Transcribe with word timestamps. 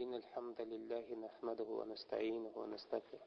إن 0.00 0.14
الحمد 0.14 0.60
لله 0.60 1.04
نحمده 1.22 1.64
ونستعينه 1.70 2.50
ونستغفره. 2.56 3.26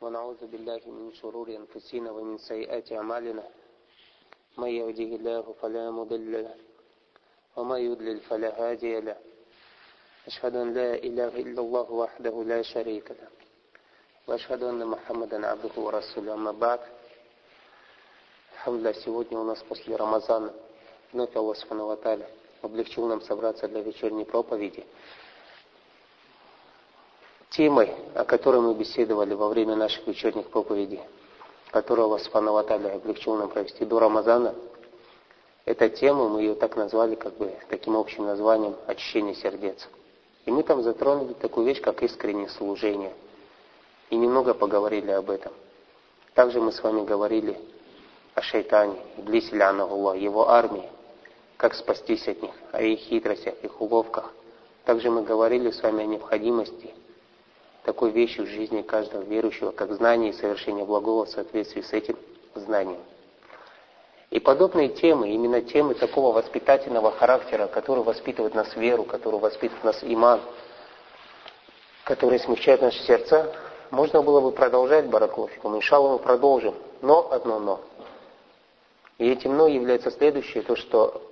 ونعوذ 0.00 0.46
بالله 0.46 0.80
من 0.86 1.12
شرور 1.12 1.48
أنفسنا 1.56 2.10
ومن 2.10 2.38
سيئات 2.38 2.92
أعمالنا. 2.92 3.48
من 4.58 4.68
يهده 4.68 5.16
الله 5.16 5.54
فلا 5.62 5.90
مضل 5.90 6.32
له 6.32 6.54
ومن 7.56 7.80
يضلل 7.80 8.20
فلا 8.20 8.50
هادي 8.60 9.00
له. 9.00 9.16
أشهد 10.26 10.56
أن 10.56 10.74
لا 10.74 10.94
إله 10.94 11.28
إلا 11.28 11.60
الله 11.60 11.92
وحده 11.92 12.42
لا 12.44 12.62
شريك 12.62 13.10
له. 13.10 13.28
وأشهد 14.28 14.62
أن 14.62 14.86
محمدا 14.86 15.46
عبده 15.46 15.80
ورسوله. 15.80 16.34
أما 16.34 16.52
بعد 16.52 16.80
الحمد 18.52 18.80
لله 18.80 18.92
сегодня 19.00 19.38
у 19.40 19.44
нас 19.44 19.62
после 19.62 19.96
Рамазана 19.96 20.52
облегчил 22.66 23.06
нам 23.06 23.22
собраться 23.22 23.66
для 23.66 23.80
вечерней 23.80 24.24
проповеди. 24.24 24.84
Темой, 27.50 27.92
о 28.14 28.24
которой 28.24 28.60
мы 28.60 28.74
беседовали 28.74 29.34
во 29.34 29.48
время 29.48 29.76
наших 29.76 30.06
вечерних 30.06 30.48
проповедей, 30.48 31.00
которую 31.70 32.06
Аллах 32.06 32.22
Субхану 32.22 32.56
облегчил 32.56 33.36
нам 33.36 33.48
провести 33.48 33.84
до 33.84 33.98
Рамазана, 33.98 34.54
эта 35.64 35.88
тема, 35.88 36.28
мы 36.28 36.42
ее 36.42 36.54
так 36.54 36.76
назвали, 36.76 37.16
как 37.16 37.36
бы 37.36 37.52
таким 37.68 37.96
общим 37.96 38.24
названием 38.24 38.76
«Очищение 38.86 39.34
сердец». 39.34 39.88
И 40.44 40.50
мы 40.52 40.62
там 40.62 40.82
затронули 40.82 41.32
такую 41.32 41.66
вещь, 41.66 41.80
как 41.80 42.02
искреннее 42.04 42.48
служение. 42.50 43.12
И 44.10 44.16
немного 44.16 44.54
поговорили 44.54 45.10
об 45.10 45.28
этом. 45.28 45.52
Также 46.34 46.60
мы 46.60 46.70
с 46.70 46.80
вами 46.80 47.04
говорили 47.04 47.58
о 48.34 48.42
шайтане, 48.42 48.96
Иблисе 49.16 49.60
Аллах, 49.60 50.16
его 50.16 50.48
армии, 50.48 50.88
как 51.56 51.74
спастись 51.74 52.26
от 52.28 52.42
них, 52.42 52.52
о 52.72 52.82
их 52.82 53.00
хитростях, 53.00 53.54
их 53.62 53.80
уловках. 53.80 54.32
Также 54.84 55.10
мы 55.10 55.22
говорили 55.22 55.70
с 55.70 55.82
вами 55.82 56.04
о 56.04 56.06
необходимости 56.06 56.94
такой 57.84 58.10
вещи 58.10 58.40
в 58.40 58.46
жизни 58.46 58.82
каждого 58.82 59.22
верующего, 59.22 59.70
как 59.70 59.92
знание 59.92 60.30
и 60.30 60.34
совершение 60.34 60.84
благого 60.84 61.24
в 61.24 61.30
соответствии 61.30 61.82
с 61.82 61.92
этим 61.92 62.16
знанием. 62.54 63.00
И 64.30 64.40
подобные 64.40 64.88
темы, 64.88 65.30
именно 65.30 65.62
темы 65.62 65.94
такого 65.94 66.34
воспитательного 66.34 67.12
характера, 67.12 67.68
которые 67.68 68.04
воспитывают 68.04 68.54
нас 68.54 68.74
веру, 68.76 69.04
которые 69.04 69.40
воспитывают 69.40 69.84
нас 69.84 69.98
иман, 70.02 70.40
которые 72.04 72.40
смягчают 72.40 72.82
наши 72.82 72.98
сердца, 73.04 73.54
можно 73.90 74.22
было 74.22 74.40
бы 74.40 74.50
продолжать 74.50 75.06
Бараклофикум. 75.06 75.76
Иншалла 75.76 76.14
мы 76.14 76.18
продолжим. 76.18 76.74
Но 77.02 77.30
одно 77.30 77.60
но. 77.60 77.80
И 79.18 79.30
этим 79.30 79.56
но 79.56 79.68
является 79.68 80.10
следующее, 80.10 80.62
то 80.62 80.76
что, 80.76 81.22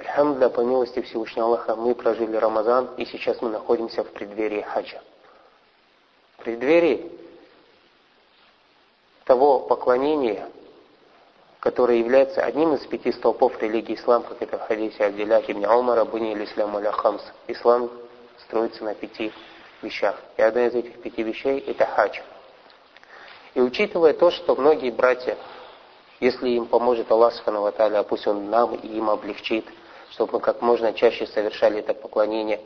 Альхамдля, 0.00 0.48
по 0.48 0.60
милости 0.60 1.00
Всевышнего 1.02 1.46
Аллаха, 1.46 1.76
мы 1.76 1.94
прожили 1.94 2.34
Рамазан, 2.36 2.94
и 2.96 3.04
сейчас 3.04 3.40
мы 3.42 3.50
находимся 3.50 4.02
в 4.02 4.10
преддверии 4.12 4.62
хаджа. 4.62 5.00
В 6.38 6.44
преддверии 6.44 7.12
того 9.24 9.60
поклонения, 9.60 10.48
которое 11.60 11.98
является 11.98 12.42
одним 12.42 12.74
из 12.74 12.86
пяти 12.86 13.12
столпов 13.12 13.60
религии 13.60 13.94
ислам, 13.94 14.22
как 14.22 14.40
это 14.40 14.58
в 14.58 14.62
хадисе 14.62 15.04
Абдилlah 15.04 15.44
ибн 15.46 15.66
Умара, 15.66 16.04
Буни 16.04 16.32
или 16.32 16.44
Ислам 16.44 16.76
аля 16.76 16.92
Хамс. 16.92 17.22
Ислам 17.46 17.90
строится 18.46 18.82
на 18.84 18.94
пяти 18.94 19.32
вещах. 19.82 20.16
И 20.38 20.42
одна 20.42 20.66
из 20.66 20.74
этих 20.74 21.00
пяти 21.02 21.22
вещей– 21.22 21.60
это 21.66 21.84
хадж. 21.84 22.18
И 23.54 23.60
учитывая 23.60 24.14
то, 24.14 24.30
что 24.30 24.56
многие 24.56 24.90
братья 24.90 25.36
если 26.20 26.50
им 26.50 26.66
поможет 26.66 27.10
Аллах 27.10 27.32
а 27.46 28.02
пусть 28.02 28.26
Он 28.26 28.50
нам 28.50 28.74
и 28.74 28.86
им 28.86 29.08
облегчит, 29.08 29.64
чтобы 30.10 30.34
мы 30.34 30.40
как 30.40 30.62
можно 30.62 30.92
чаще 30.92 31.26
совершали 31.26 31.78
это 31.80 31.94
поклонение. 31.94 32.60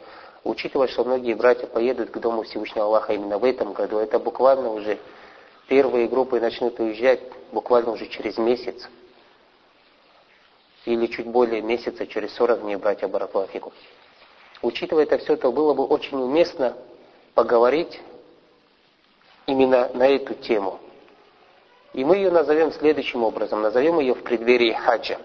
Учитывая, 0.45 0.89
что 0.89 1.05
многие 1.05 1.35
братья 1.35 1.67
поедут 1.67 2.11
к 2.11 2.19
Дому 2.19 2.43
Всевышнего 2.43 2.87
Аллаха 2.87 3.15
именно 3.15 3.39
в 3.39 3.45
этом 3.45 3.73
году, 3.73 3.99
это 3.99 4.19
буквально 4.19 4.71
уже 4.71 4.99
первые 5.69 6.09
группы 6.09 6.41
начнут 6.41 6.79
уезжать 6.81 7.21
буквально 7.53 7.93
уже 7.93 8.07
через 8.07 8.37
месяц. 8.37 8.89
Или 10.85 11.07
чуть 11.07 11.27
более 11.27 11.63
месяца, 11.63 12.07
через 12.07 12.35
40 12.35 12.61
дней, 12.61 12.77
братья 12.77 13.09
Бараклафику. 13.09 13.73
Учитывая 14.61 15.05
это 15.05 15.19
все, 15.19 15.37
то 15.37 15.51
было 15.51 15.73
бы 15.73 15.85
очень 15.85 16.19
уместно 16.19 16.77
поговорить 17.35 18.01
именно 19.47 19.91
на 19.95 20.07
эту 20.07 20.35
тему. 20.35 20.79
И 21.95 22.05
мы 22.05 22.17
ее 22.17 22.31
назовем 22.31 22.73
следующим 22.73 23.23
образом. 23.23 23.63
Назовем 23.63 24.01
ее 24.01 24.15
в 24.15 24.23
преддверии 24.23 24.73
хаджа. 24.73 25.19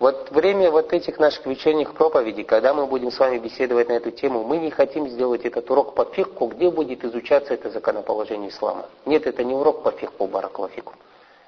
Вот 0.00 0.30
время 0.30 0.70
вот 0.70 0.94
этих 0.94 1.18
наших 1.18 1.44
вечерних 1.44 1.92
проповедей, 1.92 2.42
когда 2.42 2.72
мы 2.72 2.86
будем 2.86 3.12
с 3.12 3.18
вами 3.18 3.36
беседовать 3.36 3.88
на 3.88 3.92
эту 3.92 4.10
тему, 4.10 4.42
мы 4.42 4.56
не 4.56 4.70
хотим 4.70 5.06
сделать 5.08 5.44
этот 5.44 5.70
урок 5.70 5.94
по 5.94 6.06
фикху, 6.06 6.46
где 6.46 6.70
будет 6.70 7.04
изучаться 7.04 7.52
это 7.52 7.68
законоположение 7.68 8.48
ислама. 8.48 8.86
Нет, 9.04 9.26
это 9.26 9.44
не 9.44 9.54
урок 9.54 9.82
по 9.82 9.90
фикху, 9.90 10.26
бараклафику. 10.26 10.94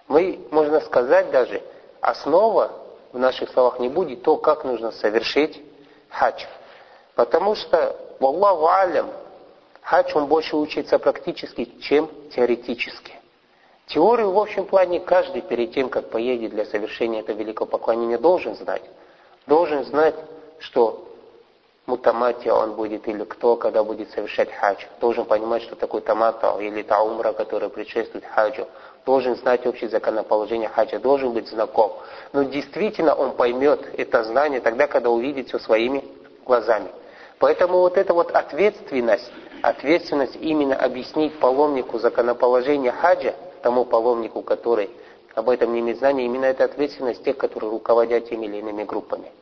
Мы, 0.06 0.38
можно 0.50 0.80
сказать 0.82 1.30
даже, 1.30 1.62
основа 2.02 2.72
в 3.12 3.18
наших 3.18 3.48
словах 3.50 3.80
не 3.80 3.88
будет 3.88 4.22
то, 4.22 4.36
как 4.36 4.64
нужно 4.64 4.90
совершить 4.92 5.58
хадж. 6.10 6.44
Потому 7.14 7.54
что, 7.54 7.96
Аллаху 8.20 8.68
алям, 8.68 9.10
Хадж, 9.80 10.12
он 10.14 10.26
больше 10.26 10.56
учится 10.56 10.98
практически, 10.98 11.64
чем 11.80 12.08
теоретически. 12.34 13.21
Теорию 13.92 14.30
в 14.30 14.38
общем 14.38 14.64
плане 14.64 15.00
каждый 15.00 15.42
перед 15.42 15.72
тем, 15.72 15.90
как 15.90 16.08
поедет 16.08 16.52
для 16.52 16.64
совершения 16.64 17.20
этого 17.20 17.36
великого 17.36 17.66
поклонения, 17.66 18.16
должен 18.16 18.54
знать. 18.54 18.82
Должен 19.46 19.84
знать, 19.84 20.14
что 20.60 21.06
мутаматия 21.84 22.54
он 22.54 22.72
будет 22.72 23.06
или 23.06 23.24
кто, 23.24 23.56
когда 23.56 23.84
будет 23.84 24.10
совершать 24.12 24.50
хадж. 24.50 24.82
Должен 24.98 25.26
понимать, 25.26 25.62
что 25.62 25.76
такое 25.76 26.00
тамата 26.00 26.56
или 26.58 26.82
таумра, 26.82 27.34
которая 27.34 27.68
предшествует 27.68 28.24
хаджу. 28.24 28.66
Должен 29.04 29.36
знать 29.36 29.66
общее 29.66 29.90
законоположение 29.90 30.70
хаджа, 30.70 30.98
должен 30.98 31.32
быть 31.32 31.48
знаком. 31.48 31.92
Но 32.32 32.44
действительно 32.44 33.14
он 33.14 33.32
поймет 33.32 33.90
это 33.98 34.24
знание 34.24 34.60
тогда, 34.60 34.86
когда 34.86 35.10
увидит 35.10 35.48
все 35.48 35.58
своими 35.58 36.02
глазами. 36.46 36.88
Поэтому 37.38 37.80
вот 37.80 37.98
эта 37.98 38.14
вот 38.14 38.30
ответственность, 38.30 39.30
ответственность 39.60 40.36
именно 40.36 40.76
объяснить 40.76 41.38
паломнику 41.38 41.98
законоположение 41.98 42.92
хаджа, 42.92 43.34
тому 43.62 43.84
паломнику, 43.84 44.42
который 44.42 44.90
об 45.34 45.48
этом 45.48 45.72
не 45.72 45.80
имеет 45.80 45.98
знания, 45.98 46.26
именно 46.26 46.44
эта 46.44 46.64
ответственность 46.64 47.24
тех, 47.24 47.36
которые 47.36 47.70
руководят 47.70 48.28
теми 48.28 48.46
или 48.46 48.58
иными 48.58 48.84
группами. 48.84 49.32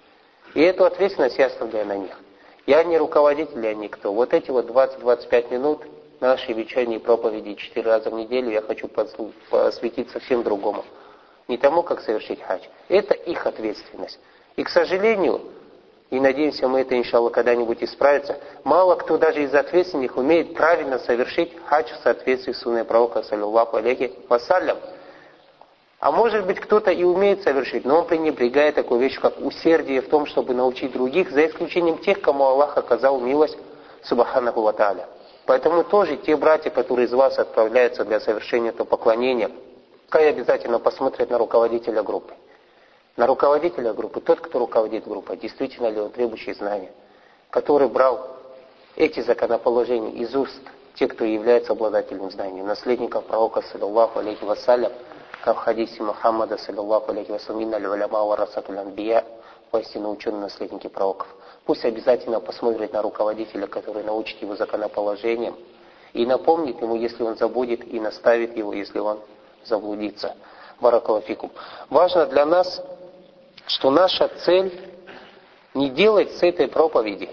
И 0.54 0.60
эту 0.60 0.84
ответственность 0.84 1.38
я 1.38 1.46
оставляю 1.46 1.86
на 1.86 1.96
них. 1.96 2.18
Я 2.66 2.84
не 2.84 2.98
руководитель, 2.98 3.64
я 3.64 3.74
никто. 3.74 4.12
Вот 4.12 4.32
эти 4.32 4.50
вот 4.50 4.66
20-25 4.66 5.52
минут 5.52 5.82
нашей 6.20 6.54
вечерней 6.54 6.98
проповеди 6.98 7.54
четыре 7.54 7.90
раза 7.90 8.10
в 8.10 8.14
неделю 8.14 8.50
я 8.50 8.62
хочу 8.62 8.88
посвятить 8.88 10.10
совсем 10.10 10.42
другому. 10.42 10.84
Не 11.48 11.56
тому, 11.56 11.82
как 11.82 12.00
совершить 12.00 12.40
хадж. 12.42 12.62
Это 12.88 13.14
их 13.14 13.46
ответственность. 13.46 14.20
И, 14.56 14.62
к 14.62 14.68
сожалению, 14.68 15.40
и 16.10 16.18
надеемся, 16.18 16.66
мы 16.66 16.80
это, 16.80 16.98
иншаллах, 16.98 17.32
когда-нибудь 17.32 17.82
исправится. 17.82 18.36
Мало 18.64 18.96
кто 18.96 19.16
даже 19.16 19.44
из 19.44 19.54
ответственных 19.54 20.16
умеет 20.16 20.54
правильно 20.54 20.98
совершить 20.98 21.52
хадж 21.66 21.92
в 21.92 22.02
соответствии 22.02 22.52
с 22.52 22.58
сунной 22.58 22.84
пророка, 22.84 23.22
саллиллаху 23.22 23.76
алейхи 23.76 24.12
вассалям. 24.28 24.76
А 26.00 26.10
может 26.10 26.46
быть, 26.46 26.58
кто-то 26.58 26.90
и 26.90 27.04
умеет 27.04 27.42
совершить, 27.42 27.84
но 27.84 28.00
он 28.00 28.06
пренебрегает 28.06 28.74
такую 28.74 29.00
вещь, 29.00 29.20
как 29.20 29.38
усердие 29.38 30.00
в 30.00 30.08
том, 30.08 30.26
чтобы 30.26 30.54
научить 30.54 30.92
других, 30.92 31.30
за 31.30 31.46
исключением 31.46 31.98
тех, 31.98 32.20
кому 32.20 32.44
Аллах 32.44 32.76
оказал 32.76 33.20
милость, 33.20 33.58
субханаху 34.02 34.62
ва 34.62 34.74
Поэтому 35.46 35.84
тоже 35.84 36.16
те 36.16 36.36
братья, 36.36 36.70
которые 36.70 37.06
из 37.06 37.12
вас 37.12 37.38
отправляются 37.38 38.04
для 38.04 38.18
совершения 38.18 38.70
этого 38.70 38.86
поклонения, 38.86 39.50
пускай 40.04 40.30
обязательно 40.30 40.78
посмотрят 40.78 41.30
на 41.30 41.38
руководителя 41.38 42.02
группы 42.02 42.32
на 43.20 43.26
руководителя 43.26 43.92
группы, 43.92 44.22
тот, 44.22 44.40
кто 44.40 44.58
руководит 44.58 45.06
группой, 45.06 45.36
действительно 45.36 45.88
ли 45.88 46.00
он 46.00 46.10
требующий 46.10 46.54
знания, 46.54 46.90
который 47.50 47.86
брал 47.86 48.38
эти 48.96 49.20
законоположения 49.20 50.12
из 50.12 50.34
уст 50.34 50.58
тех, 50.94 51.12
кто 51.12 51.26
является 51.26 51.72
обладателем 51.72 52.30
знаний, 52.30 52.62
наследников 52.62 53.26
пророка, 53.26 53.60
саллиллаху 53.60 54.20
алейхи 54.20 54.42
вассалям, 54.42 54.90
как 55.44 55.58
в 55.58 55.60
хадисе 55.60 56.02
Мухаммада, 56.02 56.56
саллиллаху 56.56 57.10
алейхи 57.10 57.30
вассалям, 57.30 57.74
аль-уляма 57.74 58.24
ва 58.24 58.36
расатуль 58.38 58.78
анбия, 58.78 59.22
воистину 59.70 60.12
ученые 60.12 60.40
наследники 60.40 60.88
пророков. 60.88 61.28
Пусть 61.66 61.84
обязательно 61.84 62.40
посмотрит 62.40 62.94
на 62.94 63.02
руководителя, 63.02 63.66
который 63.66 64.02
научит 64.02 64.40
его 64.40 64.56
законоположениям, 64.56 65.58
и 66.14 66.24
напомнит 66.24 66.80
ему, 66.80 66.96
если 66.96 67.22
он 67.22 67.36
забудет, 67.36 67.86
и 67.86 68.00
наставит 68.00 68.56
его, 68.56 68.72
если 68.72 68.98
он 68.98 69.20
заблудится. 69.66 70.36
Баракалафикум. 70.80 71.50
Важно 71.90 72.24
для 72.24 72.46
нас 72.46 72.82
что 73.66 73.90
наша 73.90 74.28
цель 74.44 74.72
не 75.74 75.90
делать 75.90 76.32
с 76.36 76.42
этой 76.42 76.68
проповеди 76.68 77.30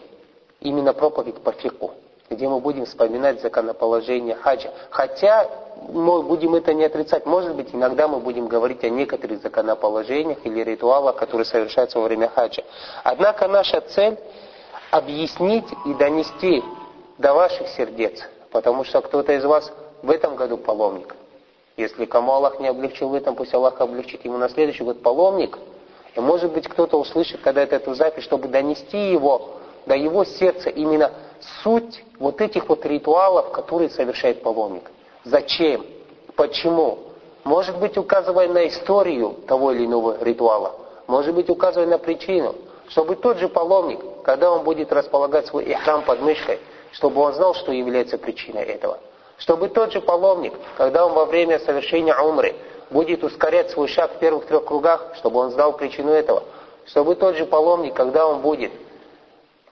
именно 0.60 0.94
проповедь 0.94 1.42
по 1.42 1.52
фику, 1.52 1.94
где 2.30 2.48
мы 2.48 2.60
будем 2.60 2.86
вспоминать 2.86 3.42
законоположение 3.42 4.36
хаджа. 4.36 4.72
Хотя 4.90 5.50
мы 5.90 6.22
будем 6.24 6.56
это 6.56 6.74
не 6.74 6.84
отрицать. 6.84 7.26
Может 7.26 7.56
быть, 7.56 7.74
иногда 7.74 8.08
мы 8.08 8.20
будем 8.20 8.48
говорить 8.48 8.84
о 8.84 8.90
некоторых 8.90 9.42
законоположениях 9.42 10.40
или 10.46 10.64
ритуалах, 10.64 11.16
которые 11.16 11.46
совершаются 11.46 12.00
во 12.00 12.06
время 12.06 12.30
хаджа. 12.30 12.64
Однако 13.04 13.48
наша 13.48 13.82
цель– 13.82 14.18
объяснить 14.92 15.68
и 15.86 15.94
донести 15.94 16.64
до 17.18 17.34
ваших 17.34 17.68
сердец, 17.70 18.22
потому 18.52 18.84
что 18.84 19.02
кто-то 19.02 19.34
из 19.34 19.44
вас 19.44 19.72
в 20.02 20.10
этом 20.10 20.36
году 20.36 20.58
паломник. 20.58 21.16
Если 21.76 22.06
кому 22.06 22.32
Аллах 22.32 22.60
не 22.60 22.68
облегчил 22.68 23.10
в 23.10 23.14
этом, 23.14 23.36
пусть 23.36 23.54
Аллах 23.54 23.80
облегчит 23.82 24.26
ему 24.26 24.38
на 24.38 24.50
следующий 24.50 24.84
год 24.84 25.02
паломник. 25.02 25.58
И 26.18 26.20
может 26.20 26.52
быть 26.52 26.68
кто-то 26.68 26.98
услышит 26.98 27.42
когда 27.42 27.62
это 27.62 27.76
эту 27.76 27.94
запись, 27.94 28.24
чтобы 28.24 28.48
донести 28.48 29.12
его 29.12 29.52
до 29.86 29.96
его 29.96 30.26
сердца 30.26 30.70
именно 30.70 31.12
суть 31.64 32.04
вот 32.18 32.42
этих 32.42 32.68
вот 32.68 32.84
ритуалов, 32.86 33.52
которые 33.52 33.92
совершает 33.92 34.42
паломник. 34.42 34.90
Зачем? 35.24 35.86
Почему? 36.36 36.98
Может 37.44 37.78
быть, 37.78 37.98
указывая 37.98 38.50
на 38.50 38.68
историю 38.68 39.36
того 39.48 39.72
или 39.72 39.86
иного 39.86 40.18
ритуала. 40.22 40.76
Может 41.06 41.36
быть, 41.36 41.50
указывая 41.50 41.88
на 41.88 42.00
причину. 42.00 42.56
Чтобы 42.90 43.16
тот 43.16 43.38
же 43.38 43.48
паломник, 43.48 44.00
когда 44.24 44.52
он 44.52 44.64
будет 44.64 44.92
располагать 44.92 45.46
свой 45.46 45.66
ихрам 45.66 46.04
под 46.04 46.22
мышкой, 46.22 46.60
чтобы 46.94 47.22
он 47.22 47.34
знал, 47.36 47.54
что 47.54 47.72
является 47.72 48.18
причиной 48.18 48.64
этого. 48.64 48.98
Чтобы 49.38 49.70
тот 49.70 49.94
же 49.94 50.02
паломник, 50.02 50.54
когда 50.78 51.06
он 51.06 51.14
во 51.14 51.26
время 51.26 51.60
совершения 51.60 52.18
умры 52.18 52.56
будет 52.90 53.24
ускорять 53.24 53.72
свой 53.72 53.88
шаг 53.88 54.16
в 54.16 54.20
первых 54.20 54.46
трех 54.46 54.66
кругах, 54.66 55.14
чтобы 55.16 55.40
он 55.40 55.52
знал 55.52 55.74
причину 55.74 56.12
этого. 56.12 56.44
Чтобы 56.86 57.16
тот 57.16 57.36
же 57.36 57.46
паломник, 57.46 57.94
когда 57.94 58.28
он 58.28 58.42
будет 58.42 58.72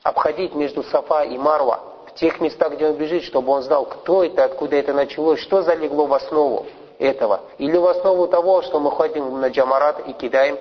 обходить 0.03 0.53
между 0.53 0.83
Сафа 0.83 1.23
и 1.23 1.37
Марва, 1.37 1.79
в 2.07 2.15
тех 2.15 2.39
местах, 2.39 2.73
где 2.73 2.87
он 2.87 2.95
бежит, 2.95 3.23
чтобы 3.23 3.51
он 3.51 3.63
знал, 3.63 3.85
кто 3.85 4.23
это, 4.23 4.43
откуда 4.43 4.75
это 4.75 4.93
началось, 4.93 5.39
что 5.39 5.61
залегло 5.61 6.05
в 6.05 6.13
основу 6.13 6.65
этого. 6.99 7.41
Или 7.57 7.77
в 7.77 7.87
основу 7.87 8.27
того, 8.27 8.61
что 8.61 8.79
мы 8.79 8.91
ходим 8.91 9.39
на 9.39 9.49
джамарат 9.49 10.07
и 10.07 10.13
кидаем 10.13 10.57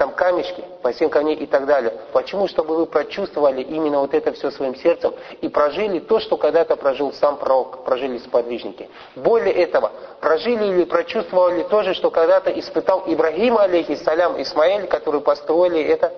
там 0.00 0.12
камешки, 0.12 0.64
по 0.80 0.92
всем 0.92 1.10
камней 1.10 1.34
и 1.34 1.46
так 1.46 1.66
далее. 1.66 1.92
Почему? 2.14 2.48
Чтобы 2.48 2.74
вы 2.74 2.86
прочувствовали 2.86 3.60
именно 3.60 3.98
вот 3.98 4.14
это 4.14 4.32
все 4.32 4.50
своим 4.50 4.74
сердцем 4.74 5.12
и 5.42 5.48
прожили 5.50 5.98
то, 5.98 6.20
что 6.20 6.38
когда-то 6.38 6.74
прожил 6.76 7.12
сам 7.12 7.36
пророк, 7.36 7.84
прожили 7.84 8.16
сподвижники. 8.16 8.88
Более 9.14 9.52
этого, 9.52 9.92
прожили 10.22 10.68
или 10.68 10.84
прочувствовали 10.84 11.64
то 11.64 11.82
же, 11.82 11.92
что 11.92 12.10
когда-то 12.10 12.50
испытал 12.58 13.02
Ибрагим, 13.06 13.58
алейхиссалям, 13.58 14.40
Исмаэль, 14.40 14.86
которые 14.86 15.20
построили 15.20 15.82
это 15.82 16.14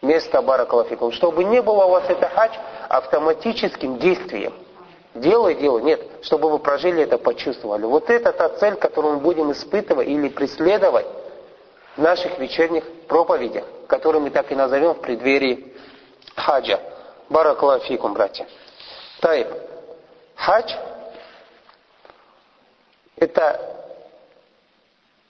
место 0.00 0.40
Баракалафикум, 0.40 1.10
чтобы 1.10 1.42
не 1.42 1.60
было 1.60 1.86
у 1.86 1.90
вас 1.90 2.04
это 2.08 2.28
хач 2.28 2.52
автоматическим 2.88 3.98
действием. 3.98 4.52
Делай, 5.16 5.56
делай. 5.56 5.82
Нет, 5.82 6.06
чтобы 6.22 6.48
вы 6.48 6.60
прожили 6.60 7.02
это, 7.02 7.18
почувствовали. 7.18 7.84
Вот 7.84 8.10
это 8.10 8.30
та 8.30 8.48
цель, 8.50 8.76
которую 8.76 9.14
мы 9.14 9.20
будем 9.22 9.50
испытывать 9.50 10.06
или 10.06 10.28
преследовать 10.28 11.06
наших 11.96 12.38
вечерних 12.38 12.84
проповедях, 13.06 13.64
которые 13.86 14.22
мы 14.22 14.30
так 14.30 14.50
и 14.50 14.54
назовем 14.54 14.94
в 14.94 15.00
преддверии 15.00 15.74
хаджа. 16.34 16.80
Баракалафикум, 17.28 18.14
братья. 18.14 18.46
Тайб. 19.20 19.48
Хадж– 20.34 20.74
это 23.16 23.60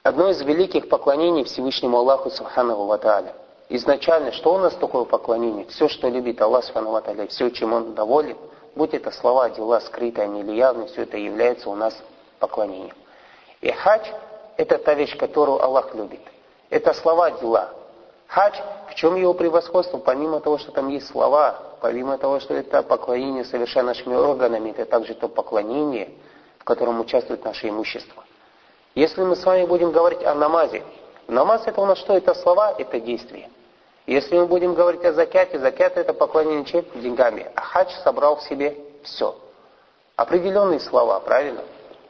одно 0.03 0.31
из 0.31 0.41
великих 0.41 0.89
поклонений 0.89 1.45
Всевышнему 1.45 1.99
Аллаху 1.99 2.31
Субхану 2.31 2.87
Ва 2.87 2.99
изначально, 3.69 4.33
что 4.33 4.55
у 4.55 4.59
нас 4.59 4.75
такое 4.75 5.05
поклонение? 5.05 5.67
Все, 5.67 5.89
что 5.89 6.09
любит 6.09 6.41
Аллах 6.41 6.65
Субхану 6.65 7.29
все, 7.29 7.51
чем 7.51 7.73
Он 7.73 7.95
доволен, 7.95 8.39
будь 8.75 8.95
это 8.95 9.11
слова, 9.11 9.51
дела, 9.51 9.81
скрытые 9.81 10.25
они 10.25 10.41
или 10.41 10.53
явные, 10.53 10.89
все 10.89 11.03
это 11.03 11.19
является 11.19 11.69
у 11.69 11.75
нас 11.75 11.95
поклонением. 12.39 12.97
И 13.61 13.71
хадж– 13.71 14.09
это 14.57 14.79
та 14.79 14.95
вещь, 14.95 15.17
которую 15.19 15.63
Аллах 15.63 15.95
любит. 15.95 16.21
Это 16.73 16.95
слова, 16.95 17.31
дела. 17.33 17.69
Хадж, 18.29 18.59
в 18.89 18.95
чем 18.95 19.17
его 19.17 19.35
превосходство? 19.35 19.99
Помимо 19.99 20.41
того, 20.41 20.57
что 20.57 20.73
там 20.73 20.89
есть 20.89 21.07
слова, 21.09 21.55
помимо 21.83 22.17
того, 22.17 22.41
что 22.41 22.55
это 22.55 22.83
поклонение 22.83 23.45
совершая 23.45 23.85
нашими 23.85 24.15
органами, 24.15 24.71
это 24.71 24.87
также 24.87 25.13
то 25.13 25.29
поклонение, 25.29 26.09
в 26.59 26.65
котором 26.65 26.99
участвует 26.99 27.45
наше 27.45 27.69
имущество. 27.69 28.25
Если 28.95 29.23
мы 29.23 29.37
с 29.37 29.45
вами 29.45 29.67
будем 29.67 29.93
говорить 29.93 30.25
о 30.25 30.35
намазе, 30.35 30.83
намаз 31.29 31.67
это 31.67 31.79
у 31.79 31.85
нас 31.85 31.99
что? 31.99 32.17
Это 32.17 32.33
слова, 32.33 32.75
это 32.79 32.99
действия. 33.01 33.51
Если 34.07 34.39
мы 34.39 34.47
будем 34.47 34.73
говорить 34.73 35.05
о 35.05 35.13
закяте, 35.13 35.59
закят 35.59 35.99
это 35.99 36.15
поклонение 36.15 36.65
чем? 36.65 36.87
Деньгами. 36.95 37.53
А 37.55 37.61
хадж 37.61 37.91
собрал 38.03 38.37
в 38.37 38.45
себе 38.45 38.79
все. 39.03 39.37
Определенные 40.17 40.81
слова, 40.81 41.21
правильно? 41.21 41.61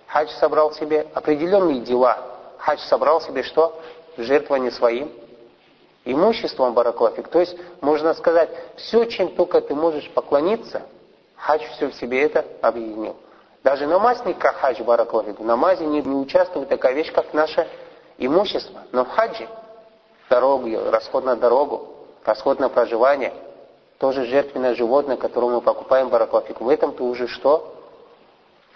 Хадж 0.06 0.31
собрал 0.38 0.70
в 0.70 0.76
себе 0.76 1.08
определенные 1.15 1.81
дела. 1.81 2.17
Хадж 2.58 2.79
собрал 2.82 3.19
в 3.19 3.25
себе 3.25 3.43
что? 3.43 3.76
Жертвование 4.17 4.70
своим 4.70 5.11
имуществом 6.05 6.75
бараклафик. 6.75 7.29
То 7.29 7.41
есть, 7.41 7.56
можно 7.81 8.14
сказать, 8.14 8.50
все, 8.76 9.05
чем 9.05 9.35
только 9.35 9.61
ты 9.61 9.75
можешь 9.75 10.11
поклониться, 10.11 10.82
хадж 11.37 11.62
все 11.76 11.88
в 11.88 11.94
себе 11.94 12.23
это 12.23 12.44
объединил. 12.61 13.17
Даже 13.62 13.87
намаз 13.87 14.25
не 14.25 14.35
как 14.35 14.56
хадж 14.56 14.82
бараклафик. 14.82 15.38
В 15.38 15.44
намазе 15.44 15.87
не, 15.87 16.03
не 16.03 16.17
участвует 16.17 16.69
такая 16.69 16.94
вещь, 16.94 17.12
как 17.12 17.32
наше 17.32 17.69
имущество. 18.19 18.82
Но 18.93 19.05
в 19.05 19.09
хаджи 19.11 19.49
дорогу, 20.29 20.91
расход 20.91 21.25
на 21.25 21.37
дорогу, 21.37 21.88
расход 22.25 22.58
на 22.58 22.69
проживание, 22.69 23.32
тоже 23.99 24.25
жертвенное 24.25 24.75
животное, 24.75 25.17
которое 25.17 25.49
мы 25.49 25.61
покупаем 25.61 26.08
бараклафик. 26.08 26.61
В 26.61 26.69
этом 26.69 26.93
ты 26.93 27.03
уже 27.03 27.29
что? 27.29 27.76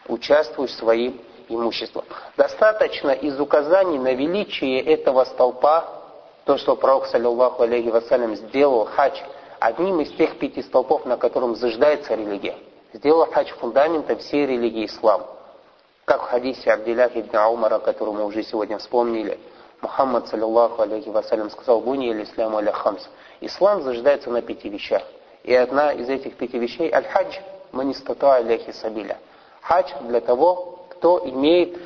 Участвуешь 0.06 0.74
своим 0.74 1.20
имуществом. 1.48 2.04
Достаточно 2.36 3.10
из 3.10 3.38
указаний 3.40 3.98
на 3.98 4.12
величие 4.12 4.80
этого 4.82 5.24
столпа, 5.24 5.84
то, 6.44 6.56
что 6.58 6.76
пророк, 6.76 7.06
саллиллаху 7.06 7.62
алейхи 7.62 7.88
вассалям, 7.88 8.36
сделал 8.36 8.84
хадж 8.86 9.18
одним 9.58 10.00
из 10.00 10.12
тех 10.12 10.38
пяти 10.38 10.62
столпов, 10.62 11.04
на 11.06 11.16
котором 11.16 11.56
заждается 11.56 12.14
религия. 12.14 12.56
Сделал 12.92 13.26
хадж 13.30 13.52
фундаментом 13.60 14.18
всей 14.18 14.46
религии 14.46 14.86
ислам. 14.86 15.26
Как 16.04 16.22
в 16.22 16.26
хадисе 16.26 16.72
Абдилях 16.72 17.16
ибн 17.16 17.36
Аумара, 17.36 17.78
который 17.78 18.14
мы 18.14 18.24
уже 18.24 18.42
сегодня 18.42 18.78
вспомнили– 18.78 19.38
Мухаммад, 19.82 20.28
саллиллаху 20.28 20.82
алейхи 20.82 21.08
вассалям, 21.10 21.50
сказал, 21.50 21.80
«Буни 21.80 22.08
или 22.08 22.24
исламу 22.24 22.56
аля 22.56 22.72
хамс». 22.72 23.08
Ислам 23.40 23.82
заждается 23.82 24.30
на 24.30 24.40
пяти 24.40 24.68
вещах. 24.68 25.02
И 25.44 25.54
одна 25.54 25.92
из 25.92 26.08
этих 26.08 26.36
пяти 26.36 26.58
вещей– 26.58 26.90
аль-хадж 26.92 27.36
манистата 27.72 28.36
аляхи 28.36 28.72
сабиля. 28.72 29.18
Хадж 29.60 29.92
для 30.02 30.20
того, 30.20 30.75
кто 30.98 31.20
имеет 31.24 31.78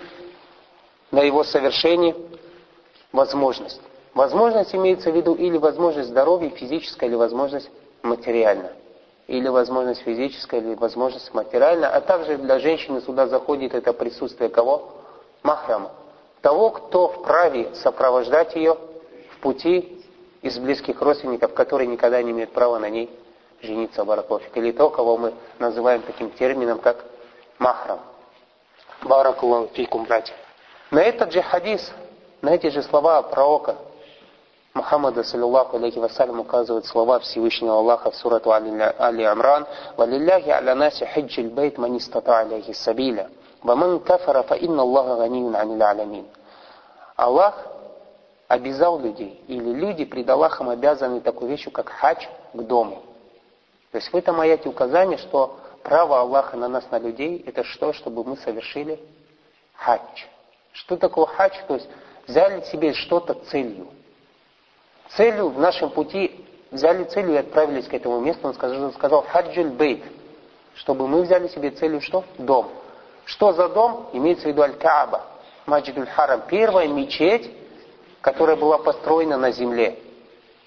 на 1.10 1.20
его 1.20 1.44
совершении 1.44 2.14
возможность. 3.12 3.80
Возможность 4.14 4.74
имеется 4.74 5.10
в 5.10 5.16
виду 5.16 5.34
или 5.34 5.56
возможность 5.56 6.08
здоровья 6.08 6.50
физическая, 6.50 7.08
или 7.08 7.16
возможность 7.16 7.70
материальная. 8.02 8.72
Или 9.26 9.48
возможность 9.48 10.02
физическая, 10.02 10.60
или 10.60 10.74
возможность 10.74 11.32
материальная. 11.32 11.90
А 11.90 12.00
также 12.00 12.36
для 12.36 12.58
женщины 12.58 13.00
сюда 13.00 13.28
заходит 13.28 13.74
это 13.74 13.92
присутствие 13.92 14.50
кого? 14.50 14.92
Махрама 15.42 15.92
того, 16.42 16.70
кто 16.70 17.08
вправе 17.08 17.74
сопровождать 17.74 18.56
ее 18.56 18.76
в 19.34 19.40
пути 19.40 20.02
из 20.42 20.58
близких 20.58 21.00
родственников, 21.00 21.52
которые 21.54 21.86
никогда 21.86 22.22
не 22.22 22.30
имеют 22.30 22.52
права 22.52 22.78
на 22.78 22.88
ней 22.88 23.10
жениться, 23.60 24.04
баракулафик. 24.04 24.56
Или 24.56 24.72
то, 24.72 24.88
кого 24.90 25.18
мы 25.18 25.34
называем 25.58 26.02
таким 26.02 26.30
термином, 26.30 26.78
как 26.78 27.04
махрам. 27.58 28.00
Баракулафикум, 29.10 30.04
братья. 30.04 30.32
На 30.92 31.00
этот 31.00 31.32
же 31.32 31.42
хадис, 31.42 31.92
на 32.42 32.50
эти 32.50 32.68
же 32.68 32.80
слова 32.80 33.20
пророка 33.22 33.74
Мухаммада, 34.72 35.24
саллиллаху 35.24 35.78
алейхи 35.78 35.98
вассалям, 35.98 36.38
указывают 36.38 36.86
слова 36.86 37.18
Всевышнего 37.18 37.74
Аллаха 37.74 38.12
в 38.12 38.14
сурату 38.14 38.52
Али 38.52 39.24
Амран 39.24 39.66
«Валилляхи 39.96 40.50
аля 40.50 40.76
наси 40.76 41.04
хиджил 41.06 41.50
бейт 41.50 41.76
манистата 41.76 42.38
алейхи 42.38 42.72
сабиля». 42.72 43.28
«Ваман 43.64 43.98
кафара 43.98 44.44
фа 44.44 44.54
инна 44.54 44.82
Аллаха 44.82 45.16
ганиюн 45.16 45.56
анил 45.56 45.82
алямин». 45.82 46.26
Аллах 47.16 47.66
обязал 48.46 49.00
людей, 49.00 49.42
или 49.48 49.72
люди 49.72 50.04
пред 50.04 50.30
Аллахом 50.30 50.68
обязаны 50.68 51.20
такую 51.20 51.50
вещь, 51.50 51.66
как 51.72 51.88
хадж 51.88 52.26
к 52.54 52.62
дому. 52.62 53.02
То 53.90 53.98
есть 53.98 54.12
в 54.12 54.16
этом 54.16 54.40
аяте 54.40 54.68
указание, 54.68 55.18
что 55.18 55.56
право 55.82 56.20
Аллаха 56.20 56.56
на 56.56 56.68
нас, 56.68 56.90
на 56.90 56.98
людей, 56.98 57.42
это 57.46 57.64
что? 57.64 57.92
Чтобы 57.92 58.24
мы 58.24 58.36
совершили 58.36 59.00
хадж. 59.74 60.24
Что 60.72 60.96
такое 60.96 61.26
хадж? 61.26 61.54
То 61.66 61.74
есть 61.74 61.88
взяли 62.26 62.62
себе 62.62 62.94
что-то 62.94 63.34
целью. 63.34 63.88
Целью 65.10 65.48
в 65.48 65.58
нашем 65.58 65.90
пути, 65.90 66.44
взяли 66.70 67.04
целью 67.04 67.34
и 67.34 67.38
отправились 67.38 67.88
к 67.88 67.94
этому 67.94 68.20
месту. 68.20 68.46
Он 68.46 68.54
сказал, 68.54 68.92
сказал 68.92 69.22
хаджуль 69.22 69.70
бейт, 69.70 70.04
чтобы 70.76 71.08
мы 71.08 71.22
взяли 71.22 71.48
себе 71.48 71.70
целью 71.70 72.00
что? 72.00 72.24
Дом. 72.38 72.70
Что 73.24 73.52
за 73.52 73.68
дом? 73.68 74.08
Имеется 74.12 74.44
в 74.44 74.46
виду 74.46 74.62
Аль-Кааба, 74.62 75.22
Маджидуль 75.66 76.06
Харам. 76.06 76.42
Первая 76.48 76.88
мечеть, 76.88 77.50
которая 78.20 78.56
была 78.56 78.78
построена 78.78 79.36
на 79.36 79.50
земле. 79.50 79.98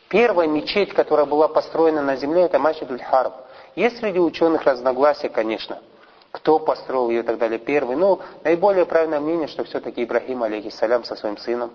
Первая 0.10 0.48
мечеть, 0.48 0.94
которая 0.94 1.26
была 1.26 1.48
построена 1.48 2.02
на 2.02 2.16
земле, 2.16 2.44
это 2.44 2.60
Маджидуль 2.60 3.02
Харам. 3.02 3.34
Есть 3.76 4.00
среди 4.00 4.20
ученых 4.20 4.64
разногласия, 4.64 5.30
конечно. 5.30 5.80
кто 6.34 6.58
построил 6.58 7.10
ее 7.10 7.20
и 7.20 7.24
так 7.24 7.38
далее 7.38 7.60
первый. 7.60 7.96
Ну, 7.96 8.20
наиболее 8.44 8.86
правильное 8.86 9.20
мнение, 9.20 9.48
что 9.48 9.64
все-таки 9.64 10.04
Ибрахим, 10.04 10.42
алейхиссалям, 10.42 11.04
со 11.04 11.16
своим 11.16 11.38
сыном 11.38 11.72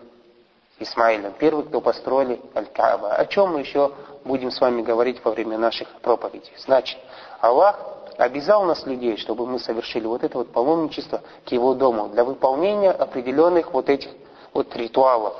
Исмаилом, 0.81 1.33
первый, 1.39 1.65
кто 1.65 1.81
построили 1.81 2.41
Аль-Кааба. 2.57 3.15
О 3.15 3.27
чем 3.27 3.53
мы 3.53 3.61
еще 3.61 3.93
будем 4.25 4.51
с 4.51 4.61
вами 4.61 4.83
говорить 4.83 5.25
во 5.25 5.31
время 5.31 5.59
наших 5.59 5.89
проповедей. 6.03 6.53
Значит, 6.59 6.99
Аллах 7.41 7.79
обязал 8.17 8.65
нас, 8.65 8.85
людей, 8.85 9.17
чтобы 9.17 9.47
мы 9.47 9.61
совершили 9.61 10.07
вот 10.07 10.25
это 10.25 10.39
вот 10.39 10.53
паломничество 10.53 11.23
к 11.47 11.53
его 11.53 11.75
дому 11.75 12.09
для 12.09 12.25
выполнения 12.25 12.91
определенных 12.91 13.73
вот 13.73 13.89
этих 13.89 14.11
вот 14.53 14.75
ритуалов. 14.75 15.35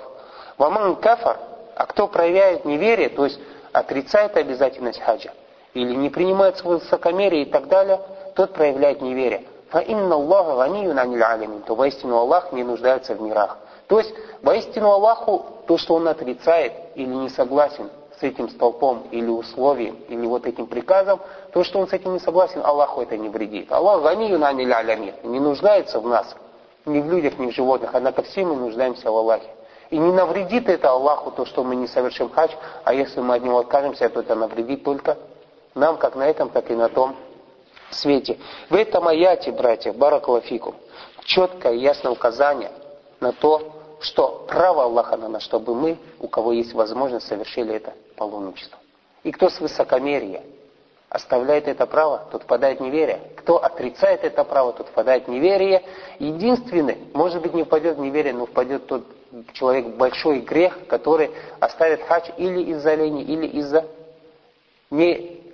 Ваман 0.59 0.95
кафар, 0.97 1.39
а 1.75 1.87
кто 1.87 2.07
проявляет 2.07 2.65
неверие, 2.65 3.09
то 3.09 3.25
есть 3.25 3.41
отрицает 3.73 4.37
обязательность 4.37 5.01
хаджа, 5.01 5.33
или 5.75 5.95
не 5.95 6.11
принимает 6.11 6.59
свое 6.59 6.79
высокомерие 6.79 7.43
и 7.43 7.47
так 7.47 7.69
далее, 7.69 8.01
тот 8.35 8.53
проявляет 8.53 9.01
неверие. 9.01 9.45
Инна 9.87 10.15
Аллаха 10.15 10.57
ганиюн 10.57 10.99
аниль 10.99 11.23
алямин, 11.23 11.63
то 11.63 11.75
воистину 11.75 12.17
Аллах 12.17 12.53
не 12.53 12.65
нуждается 12.65 13.15
в 13.15 13.21
мирах. 13.21 13.59
То 13.87 13.99
есть, 13.99 14.15
воистину 14.43 14.91
Аллаху, 14.91 15.45
то, 15.67 15.77
что 15.77 15.95
он 15.95 16.09
отрицает 16.09 16.73
или 16.95 17.13
не 17.13 17.29
согласен 17.29 17.91
с 18.19 18.23
этим 18.23 18.49
столпом 18.49 19.05
или 19.11 19.29
условием, 19.29 19.97
или 20.09 20.27
вот 20.27 20.47
этим 20.47 20.67
приказом, 20.67 21.21
то, 21.53 21.63
что 21.65 21.79
он 21.79 21.89
с 21.89 21.93
этим 21.93 22.15
не 22.15 22.19
согласен, 22.19 22.61
Аллаху 22.65 23.03
это 23.03 23.17
не 23.17 23.29
вредит. 23.29 23.71
Аллах 23.71 24.03
на 24.03 24.49
алямир, 24.49 25.15
не 25.23 25.41
нуждается 25.41 26.01
в 26.01 26.09
нас, 26.09 26.35
ни 26.85 27.01
в 27.01 27.11
людях, 27.11 27.39
ни 27.39 27.51
в 27.51 27.55
животных, 27.55 27.91
однако 27.93 28.23
все 28.23 28.45
мы 28.45 28.57
нуждаемся 28.57 29.11
в 29.11 29.17
Аллахе. 29.17 29.49
И 29.91 29.97
не 29.97 30.13
навредит 30.13 30.69
это 30.69 30.91
Аллаху 30.91 31.31
то, 31.31 31.47
что 31.47 31.65
мы 31.65 31.77
не 31.77 31.87
совершим 31.87 32.31
хадж, 32.31 32.51
а 32.85 32.93
если 32.93 33.21
мы 33.21 33.37
от 33.37 33.43
него 33.43 33.59
откажемся, 33.59 34.09
то 34.09 34.21
это 34.21 34.35
навредит 34.35 34.85
только 34.85 35.17
нам, 35.79 35.97
как 35.97 36.17
на 36.17 36.27
этом, 36.27 36.51
так 36.51 36.71
и 36.71 36.75
на 36.75 36.89
том 36.89 37.17
свете. 37.91 38.39
В 38.69 38.75
этом 38.75 39.09
аяте, 39.09 39.53
братья, 39.53 39.93
баракалафикум, 39.93 40.75
четкое 41.25 41.73
и 41.73 41.79
ясное 41.79 42.13
указание 42.13 42.71
на 43.21 43.33
то, 43.33 43.73
что 44.01 44.45
право 44.49 44.85
Аллаха 44.85 45.17
на 45.17 45.29
нас, 45.29 45.43
чтобы 45.43 45.75
мы, 45.75 45.99
у 46.21 46.29
кого 46.29 46.53
есть 46.53 46.73
возможность, 46.73 47.27
совершили 47.27 47.75
это 47.75 47.95
паломничество. 48.17 48.79
И 49.25 49.33
кто 49.33 49.49
с 49.49 49.61
высокомерия 49.61 50.43
оставляет 51.09 51.67
это 51.67 51.87
право, 51.87 52.27
тот 52.31 52.43
впадает 52.43 52.79
в 52.79 52.83
неверие. 52.83 53.21
Кто 53.37 53.63
отрицает 53.63 54.25
это 54.25 54.45
право, 54.45 54.73
тот 54.73 54.89
впадает 54.89 55.27
в 55.27 55.31
неверие. 55.31 55.83
Единственный, 56.19 56.99
может 57.15 57.43
быть, 57.43 57.55
не 57.55 57.65
впадет 57.65 57.97
в 57.97 58.01
неверие, 58.01 58.35
но 58.35 58.47
впадет 58.47 58.87
тот 58.87 59.05
человек 59.53 59.87
в 59.87 59.97
большой 59.97 60.41
грех, 60.41 60.87
который 60.87 61.31
оставит 61.61 62.03
хадж 62.03 62.31
или 62.37 62.63
из-за 62.73 62.95
лени, 62.95 63.23
или 63.23 63.47
из-за 63.47 63.87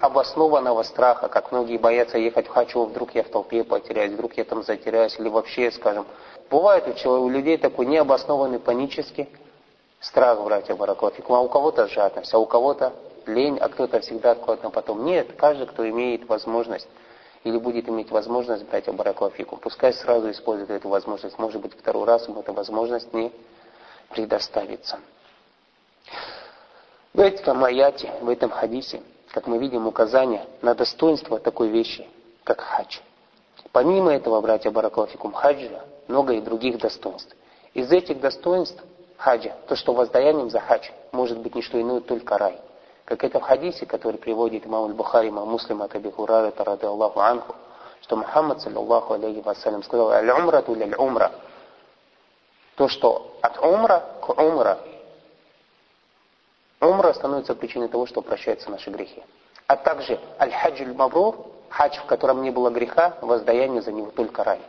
необоснованного 0.00 0.82
страха, 0.82 1.28
как 1.28 1.52
многие 1.52 1.78
боятся 1.78 2.18
ехать 2.18 2.46
в 2.46 2.50
хадж, 2.50 2.76
вдруг 2.76 3.14
я 3.14 3.22
в 3.22 3.28
толпе 3.28 3.64
потеряюсь, 3.64 4.12
вдруг 4.12 4.34
я 4.36 4.44
там 4.44 4.62
затеряюсь, 4.62 5.18
или 5.18 5.28
вообще, 5.28 5.70
скажем, 5.70 6.06
Бывает 6.50 6.86
у, 6.86 6.92
человека, 6.92 7.24
у 7.24 7.28
людей 7.28 7.58
такой 7.58 7.86
необоснованный 7.86 8.58
панический 8.58 9.28
страх, 10.00 10.40
братья 10.42 10.74
Бараклафикум, 10.74 11.36
а 11.36 11.40
у 11.40 11.48
кого-то 11.48 11.88
жадность, 11.88 12.32
а 12.34 12.38
у 12.38 12.46
кого-то 12.46 12.92
лень, 13.26 13.58
а 13.58 13.68
кто-то 13.68 14.00
всегда 14.00 14.32
откладывает 14.32 14.62
на 14.64 14.70
потом. 14.70 15.04
Нет, 15.04 15.32
каждый, 15.36 15.66
кто 15.66 15.88
имеет 15.88 16.28
возможность 16.28 16.88
или 17.44 17.58
будет 17.58 17.88
иметь 17.88 18.10
возможность, 18.10 18.64
братья 18.66 18.92
Бараклафикум, 18.92 19.58
пускай 19.58 19.92
сразу 19.92 20.30
использует 20.30 20.70
эту 20.70 20.88
возможность. 20.88 21.38
Может 21.38 21.60
быть, 21.60 21.72
второй 21.78 22.04
раз 22.04 22.28
ему 22.28 22.40
эта 22.40 22.52
возможность 22.52 23.12
не 23.12 23.32
предоставится. 24.10 25.00
В 27.12 27.20
этом 27.20 27.64
аяте, 27.64 28.12
в 28.20 28.28
этом 28.28 28.50
хадисе, 28.50 29.02
как 29.34 29.48
мы 29.48 29.58
видим 29.58 29.88
указание 29.88 30.46
на 30.62 30.76
достоинство 30.76 31.40
такой 31.40 31.66
вещи, 31.66 32.06
как 32.44 32.60
хадж. 32.60 33.00
Помимо 33.72 34.14
этого, 34.14 34.40
братья 34.40 34.70
Бараклафикум, 34.70 35.32
хаджа 35.32 35.82
много 36.06 36.34
и 36.34 36.40
других 36.40 36.78
достоинств. 36.78 37.34
Из 37.72 37.90
этих 37.90 38.20
достоинств 38.20 38.80
хаджа, 39.16 39.56
то, 39.66 39.74
что 39.74 39.92
воздаянием 39.92 40.50
за 40.50 40.60
хадж 40.60 40.88
может 41.10 41.40
быть 41.40 41.56
не 41.56 41.62
что 41.62 41.80
иное, 41.80 42.00
только 42.00 42.38
рай. 42.38 42.60
Как 43.04 43.24
это 43.24 43.40
в 43.40 43.42
хадисе, 43.42 43.86
который 43.86 44.18
приводит 44.18 44.66
имам 44.66 44.84
Аль-Бухари, 44.84 45.30
имам 45.30 45.48
Муслим 45.48 45.82
от 45.82 45.92
Аби 45.96 46.12
Хурайра, 46.12 46.52
рады 46.56 46.86
Аллаху 46.86 47.18
Анху, 47.18 47.56
что 48.02 48.14
Мухаммад, 48.14 48.62
саллаллаху 48.62 49.14
алейхи 49.14 49.40
вассалям, 49.40 49.82
сказал, 49.82 50.12
«Аль-умра 50.12 50.62
туль 50.62 50.94
умра 50.96 51.32
То, 52.76 52.86
что 52.86 53.36
от 53.42 53.58
умра 53.58 54.00
к 54.20 54.28
умра, 54.40 54.78
умра 56.86 57.12
становится 57.12 57.54
причиной 57.54 57.88
того, 57.88 58.06
что 58.06 58.22
прощаются 58.22 58.70
наши 58.70 58.90
грехи. 58.90 59.22
А 59.66 59.76
также 59.76 60.20
аль-хаджуль 60.38 60.92
мабрур, 60.94 61.46
хадж, 61.68 61.98
в 61.98 62.06
котором 62.06 62.42
не 62.42 62.50
было 62.50 62.70
греха, 62.70 63.16
воздаяние 63.20 63.82
за 63.82 63.92
него 63.92 64.10
только 64.10 64.44
рай. 64.44 64.60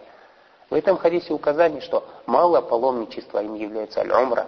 В 0.70 0.74
этом 0.74 0.98
хадисе 0.98 1.34
указание, 1.34 1.82
что 1.82 2.08
мало 2.26 2.62
паломничества 2.62 3.44
им 3.44 3.56
является 3.56 4.02
аль-умра. 4.02 4.48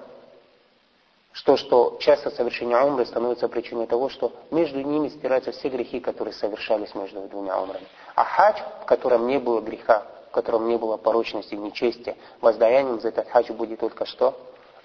Что, 1.32 1.56
что 1.56 1.98
часто 2.00 2.32
совершение 2.32 2.80
умры 2.80 3.06
становится 3.06 3.48
причиной 3.48 3.86
того, 3.86 4.10
что 4.10 4.34
между 4.50 4.82
ними 4.82 5.10
стираются 5.10 5.52
все 5.52 5.70
грехи, 5.70 6.00
которые 6.00 6.34
совершались 6.34 6.96
между 6.96 7.22
двумя 7.28 7.62
умрами. 7.62 7.86
А 8.16 8.24
хадж, 8.24 8.60
в 8.82 8.86
котором 8.86 9.28
не 9.28 9.38
было 9.38 9.62
греха, 9.62 10.04
в 10.30 10.32
котором 10.32 10.68
не 10.68 10.78
было 10.78 10.98
порочности, 10.98 11.54
нечестия, 11.54 12.16
воздаянием 12.42 13.00
за 13.00 13.10
этот 13.10 13.30
хадж 13.30 13.52
будет 13.52 13.80
только 13.80 14.06
что? 14.06 14.36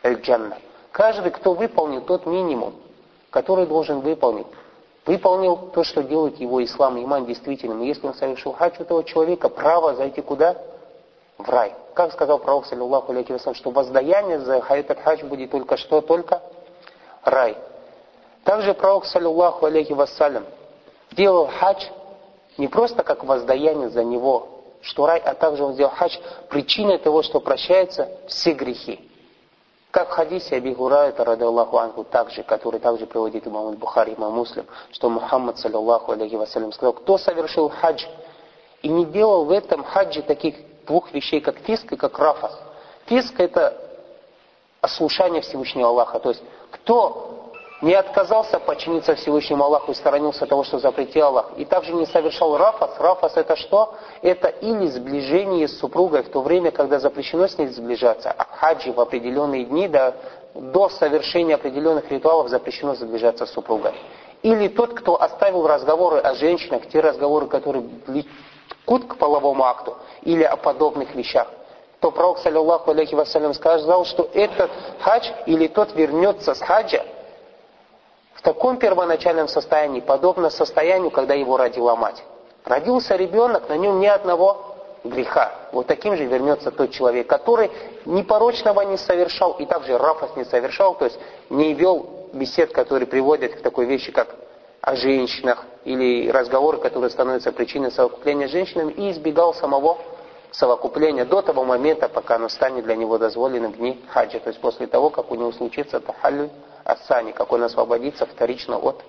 Эль-джанна. 0.03 0.59
Каждый, 0.93 1.33
кто 1.33 1.55
выполнил 1.55 2.03
тот 2.03 2.27
минимум, 2.27 2.75
который 3.31 3.67
должен 3.67 4.01
выполнить, 4.01 4.47
выполнил 5.07 5.57
то, 5.57 5.83
что 5.83 6.03
делает 6.03 6.39
его 6.39 6.63
ислам, 6.63 7.03
иман 7.03 7.27
действительным. 7.27 7.83
Если 7.83 8.07
он 8.07 8.15
совершил 8.15 8.53
хадж, 8.53 8.77
у 8.79 8.83
этого 8.83 9.03
человека 9.03 9.49
право 9.49 9.95
зайти 9.95 10.21
куда? 10.21 10.57
в 11.39 11.49
рай. 11.49 11.75
Как 11.95 12.13
сказал 12.13 12.39
пророк, 12.39 12.67
саллиллаху 12.67 13.13
алейхи 13.13 13.33
вассалам, 13.33 13.55
что 13.55 13.71
воздаяние 13.71 14.39
за 14.41 14.57
этот 14.59 15.01
хадж 15.01 15.25
будет 15.25 15.51
только 15.51 15.77
что? 15.77 16.01
Только 16.01 16.41
рай. 17.25 17.57
Также 18.45 18.75
пророк, 18.75 19.05
саллиллаху 19.07 19.67
алейхи 19.67 19.93
вассалям, 19.93 20.45
делал 21.13 21.49
хадж 21.59 21.85
не 22.59 22.69
просто 22.69 23.03
как 23.03 23.25
воздаяние 23.25 23.89
за 23.91 24.05
него, 24.05 24.49
что 24.83 25.07
рай, 25.07 25.21
а 25.21 25.35
также 25.35 25.65
он 25.65 25.75
сделал 25.75 25.93
хадж 25.93 26.17
причиной 26.49 26.99
того, 26.99 27.23
что 27.23 27.41
прощаются 27.41 28.09
все 28.27 28.53
грехи. 28.53 29.09
Как 29.93 30.09
в 30.09 30.13
хадисе 30.13 30.57
Аби 30.57 30.71
Гурайта, 30.71 31.23
рады 31.23 31.45
Аллаху 31.45 31.77
Анху, 31.77 32.03
также, 32.05 32.43
который 32.43 32.81
также 32.81 33.05
приводит 33.05 33.47
имам 33.47 33.75
Бухари, 33.75 34.15
имам 34.15 34.33
Муслим, 34.33 34.65
что 34.91 35.11
Мухаммад, 35.11 35.59
саллиллаху 35.59 36.13
алейхи 36.13 36.35
вассалям, 36.35 36.73
сказал, 36.73 36.95
кто 36.95 37.19
совершил 37.19 37.69
хадж 37.69 38.03
и 38.81 38.89
не 38.89 39.05
делал 39.05 39.45
в 39.45 39.51
этом 39.51 39.85
хаджи 39.85 40.23
таких 40.23 40.57
двух 40.87 41.13
вещей, 41.13 41.43
как 41.43 41.59
фиск 41.59 41.93
и 41.93 41.97
как 41.97 42.19
рафас. 42.19 42.59
Фиск 43.05 43.39
это 43.39 43.77
ослушание 44.81 45.43
Всевышнего 45.43 45.91
Аллаха. 45.91 46.21
То 46.21 46.31
есть, 46.31 46.43
кто 46.71 47.42
не 47.83 47.95
отказался 47.95 48.61
подчиниться 48.61 49.17
Всевышнему 49.17 49.65
Аллаху 49.65 49.91
и 49.91 49.95
сторонился 49.95 50.47
того, 50.47 50.63
что 50.63 50.79
запретил 50.79 51.27
Аллах, 51.27 51.51
и 51.57 51.65
также 51.65 51.93
не 51.93 52.07
совершал 52.07 52.57
рафас. 52.57 52.93
Рафас 52.99 53.37
это 53.37 53.57
что? 53.57 53.95
Это 54.23 54.49
или 54.49 54.87
сближение 54.87 55.67
с 55.67 55.79
супругой 55.79 56.23
в 56.23 56.31
то 56.31 56.41
время, 56.43 56.71
когда 56.71 57.01
запрещено 57.01 57.49
с 57.49 57.59
ней 57.59 57.67
сближаться, 57.67 58.31
а 58.31 58.45
в 58.45 58.51
хаджи 58.53 58.93
в 58.93 59.01
определенные 59.01 59.65
дни, 59.65 59.89
да, 59.89 60.15
до 60.55 60.89
совершения 60.91 61.57
определенных 61.57 62.09
ритуалов 62.11 62.49
запрещено 62.49 62.95
сближаться 62.95 63.47
с 63.47 63.51
супругой. 63.51 63.93
Или 64.43 64.69
тот, 64.69 64.95
кто 64.95 65.21
оставил 65.21 65.67
разговоры 65.67 66.19
о 66.19 66.35
женщинах, 66.35 66.87
те 66.89 67.01
разговоры, 67.01 67.49
которые 67.49 67.85
влекут 68.07 69.07
к 69.09 69.17
половому 69.17 69.65
акту, 69.65 69.97
или 70.23 70.45
о 70.45 70.57
подобных 70.57 71.17
вещах, 71.17 71.49
то 71.99 72.13
пророк, 72.13 72.39
саллиллаху 72.39 72.93
алейхи 72.93 73.17
вассалям, 73.17 73.55
сказал, 73.55 74.05
что 74.05 74.29
этот 74.35 74.71
хадж 75.01 75.29
или 75.47 75.67
тот 75.67 75.95
вернется 75.95 76.55
с 76.55 76.61
хаджа 76.61 77.05
в 78.35 78.43
таком 78.43 78.79
первоначальном 78.79 79.49
состоянии, 79.49 80.01
подобно 80.01 80.51
состоянию, 80.51 81.11
когда 81.11 81.35
его 81.35 81.57
родила 81.57 81.97
мать. 81.97 82.23
Родился 82.65 83.17
ребенок, 83.17 83.69
на 83.69 83.77
нем 83.77 84.01
ни 84.01 84.07
одного 84.07 84.73
греха. 85.05 85.53
Вот 85.73 85.87
таким 85.87 86.17
же 86.17 86.25
вернется 86.25 86.71
тот 86.71 86.91
человек, 86.91 87.27
который 87.27 87.71
непорочного 88.05 88.83
не 88.83 88.97
совершал 88.97 89.53
и 89.59 89.67
также 89.67 89.99
рафас 89.99 90.37
не 90.37 90.45
совершал, 90.45 90.95
то 90.95 91.07
есть 91.07 91.19
не 91.51 91.75
вел 91.75 92.29
бесед, 92.33 92.73
которые 92.73 93.07
приводят 93.07 93.55
к 93.55 93.63
такой 93.63 93.87
вещи, 93.87 94.13
как 94.13 94.29
о 94.81 94.97
женщинах, 94.97 95.65
или 95.85 96.29
разговоры, 96.31 96.79
которые 96.79 97.11
становятся 97.11 97.53
причиной 97.53 97.93
совокупления 97.93 98.49
с 98.49 98.51
женщинами, 98.51 98.93
и 98.93 99.11
избегал 99.11 99.55
самого 99.55 99.99
совокупления 100.51 101.25
до 101.25 101.43
того 101.43 101.65
момента, 101.65 102.09
пока 102.09 102.37
оно 102.37 102.49
станет 102.49 102.85
для 102.85 102.97
него 102.97 103.19
дозволенным 103.19 103.73
в 103.73 103.77
дни 103.77 104.01
хаджа, 104.09 104.39
то 104.39 104.49
есть 104.49 104.61
после 104.61 104.87
того, 104.87 105.11
как 105.11 105.31
у 105.31 105.35
него 105.35 105.53
случится 105.53 106.01
тахаллю 106.01 106.51
ассани, 106.85 107.33
как 107.33 107.53
он 107.53 107.63
освободится 107.63 108.27
вторично 108.27 108.79
от 108.79 109.03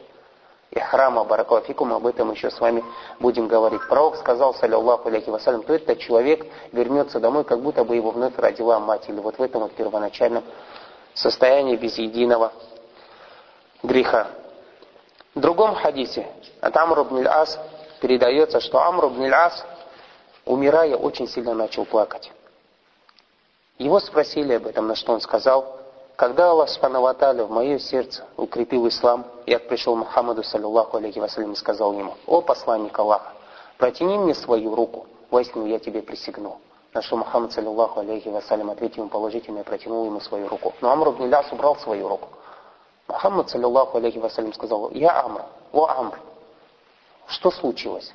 ихрама 0.71 1.23
баракалафикум, 1.23 1.93
об 1.93 2.07
этом 2.07 2.31
еще 2.31 2.49
с 2.49 2.59
вами 2.59 2.83
будем 3.19 3.47
говорить. 3.47 3.81
Пророк 3.87 4.17
сказал, 4.17 4.53
саллиллаху 4.55 5.07
алейхи 5.07 5.29
вассалям, 5.29 5.63
то 5.63 5.73
этот 5.73 5.99
человек 5.99 6.45
вернется 6.71 7.19
домой, 7.19 7.43
как 7.43 7.61
будто 7.61 7.83
бы 7.83 7.95
его 7.95 8.11
вновь 8.11 8.37
родила 8.37 8.79
мать, 8.79 9.07
или 9.07 9.19
вот 9.19 9.37
в 9.37 9.41
этом 9.41 9.61
вот 9.63 9.73
первоначальном 9.73 10.43
состоянии 11.13 11.75
без 11.75 11.97
единого 11.97 12.51
греха. 13.83 14.27
В 15.35 15.39
другом 15.39 15.75
хадисе 15.75 16.27
от 16.61 16.75
Амр 16.75 17.01
ибн 17.01 17.27
ас 17.27 17.59
передается, 18.01 18.59
что 18.59 18.81
Амр 18.81 19.07
ибн 19.07 19.33
ас 19.33 19.65
умирая, 20.45 20.95
очень 20.95 21.27
сильно 21.27 21.53
начал 21.53 21.85
плакать. 21.85 22.31
Его 23.77 23.99
спросили 23.99 24.53
об 24.53 24.67
этом, 24.67 24.87
на 24.87 24.95
что 24.95 25.13
он 25.13 25.21
сказал, 25.21 25.79
когда 26.15 26.51
Аллах 26.51 26.69
Субхану 26.69 27.45
в 27.45 27.51
мое 27.51 27.79
сердце 27.79 28.23
укрепил 28.37 28.87
ислам, 28.87 29.25
я 29.45 29.59
пришел 29.59 29.95
Мухаммаду, 29.95 30.43
саллиллаху 30.43 30.97
алейхи 30.97 31.19
вассалям, 31.19 31.53
и 31.53 31.55
сказал 31.55 31.93
ему, 31.93 32.15
«О 32.27 32.41
посланник 32.41 32.97
Аллаха, 32.97 33.33
протяни 33.77 34.17
мне 34.17 34.35
свою 34.35 34.75
руку, 34.75 35.07
воистину 35.31 35.65
я 35.65 35.79
тебе 35.79 36.01
присягну». 36.01 36.59
На 36.93 37.01
что 37.01 37.17
Мухаммад, 37.17 37.51
саллиллаху 37.51 38.01
алейхи 38.01 38.29
вассалям, 38.29 38.69
ответил 38.69 39.01
ему 39.01 39.09
положительно 39.09 39.59
и 39.59 39.63
протянул 39.63 40.05
ему 40.05 40.19
свою 40.19 40.47
руку. 40.47 40.73
Но 40.81 40.91
Амр 40.91 41.09
ибн 41.09 41.29
Ляс 41.29 41.51
убрал 41.51 41.75
свою 41.77 42.07
руку. 42.07 42.29
Мухаммад, 43.07 43.49
саллиллаху 43.49 43.97
алейхи 43.97 44.19
вассалям, 44.19 44.53
сказал, 44.53 44.91
«Я 44.91 45.23
Амр, 45.23 45.43
о 45.71 45.87
Амр, 45.87 46.19
что 47.25 47.49
случилось 47.49 48.13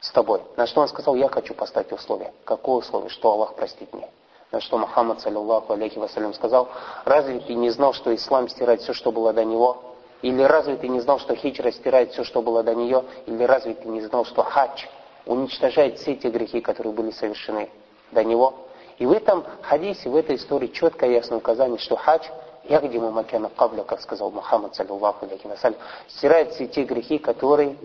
с 0.00 0.10
тобой?» 0.10 0.42
На 0.56 0.66
что 0.66 0.80
он 0.80 0.88
сказал, 0.88 1.14
«Я 1.14 1.28
хочу 1.28 1.54
поставить 1.54 1.92
условие». 1.92 2.32
Какое 2.44 2.76
условие? 2.76 3.10
Что 3.10 3.30
Аллах 3.30 3.54
простит 3.54 3.92
мне? 3.94 4.10
На 4.52 4.60
что 4.60 4.76
Мухаммад, 4.76 5.22
саллиллаху 5.22 5.72
алейхи 5.72 5.98
вассалям, 5.98 6.34
сказал, 6.34 6.68
разве 7.06 7.40
ты 7.40 7.54
не 7.54 7.70
знал, 7.70 7.94
что 7.94 8.14
ислам 8.14 8.50
стирает 8.50 8.82
все, 8.82 8.92
что 8.92 9.10
было 9.10 9.32
до 9.32 9.46
него? 9.46 9.82
Или 10.20 10.42
разве 10.42 10.76
ты 10.76 10.88
не 10.88 11.00
знал, 11.00 11.18
что 11.18 11.34
хиджра 11.34 11.70
стирает 11.70 12.12
все, 12.12 12.22
что 12.22 12.42
было 12.42 12.62
до 12.62 12.74
нее? 12.74 13.02
Или 13.24 13.44
разве 13.44 13.72
ты 13.72 13.88
не 13.88 14.02
знал, 14.02 14.26
что 14.26 14.42
хадж 14.42 14.84
уничтожает 15.24 15.98
все 15.98 16.14
те 16.16 16.28
грехи, 16.28 16.60
которые 16.60 16.92
были 16.92 17.12
совершены 17.12 17.70
до 18.10 18.22
него? 18.24 18.54
И 18.98 19.06
в 19.06 19.12
этом 19.12 19.42
хадисе, 19.62 20.10
в 20.10 20.16
этой 20.16 20.36
истории 20.36 20.66
четко 20.66 21.06
и 21.06 21.14
ясно 21.14 21.38
указание, 21.38 21.78
что 21.78 21.96
хадж 21.96 22.28
Ягдиму 22.64 23.10
макяна 23.10 23.48
кабля, 23.48 23.84
как 23.84 24.02
сказал 24.02 24.30
Мухаммад, 24.30 24.74
саллиллаху 24.74 25.24
алейхи 25.24 25.46
вассалям, 25.46 25.78
стирает 26.08 26.52
все 26.52 26.66
те 26.66 26.84
грехи, 26.84 27.18
которые 27.18 27.76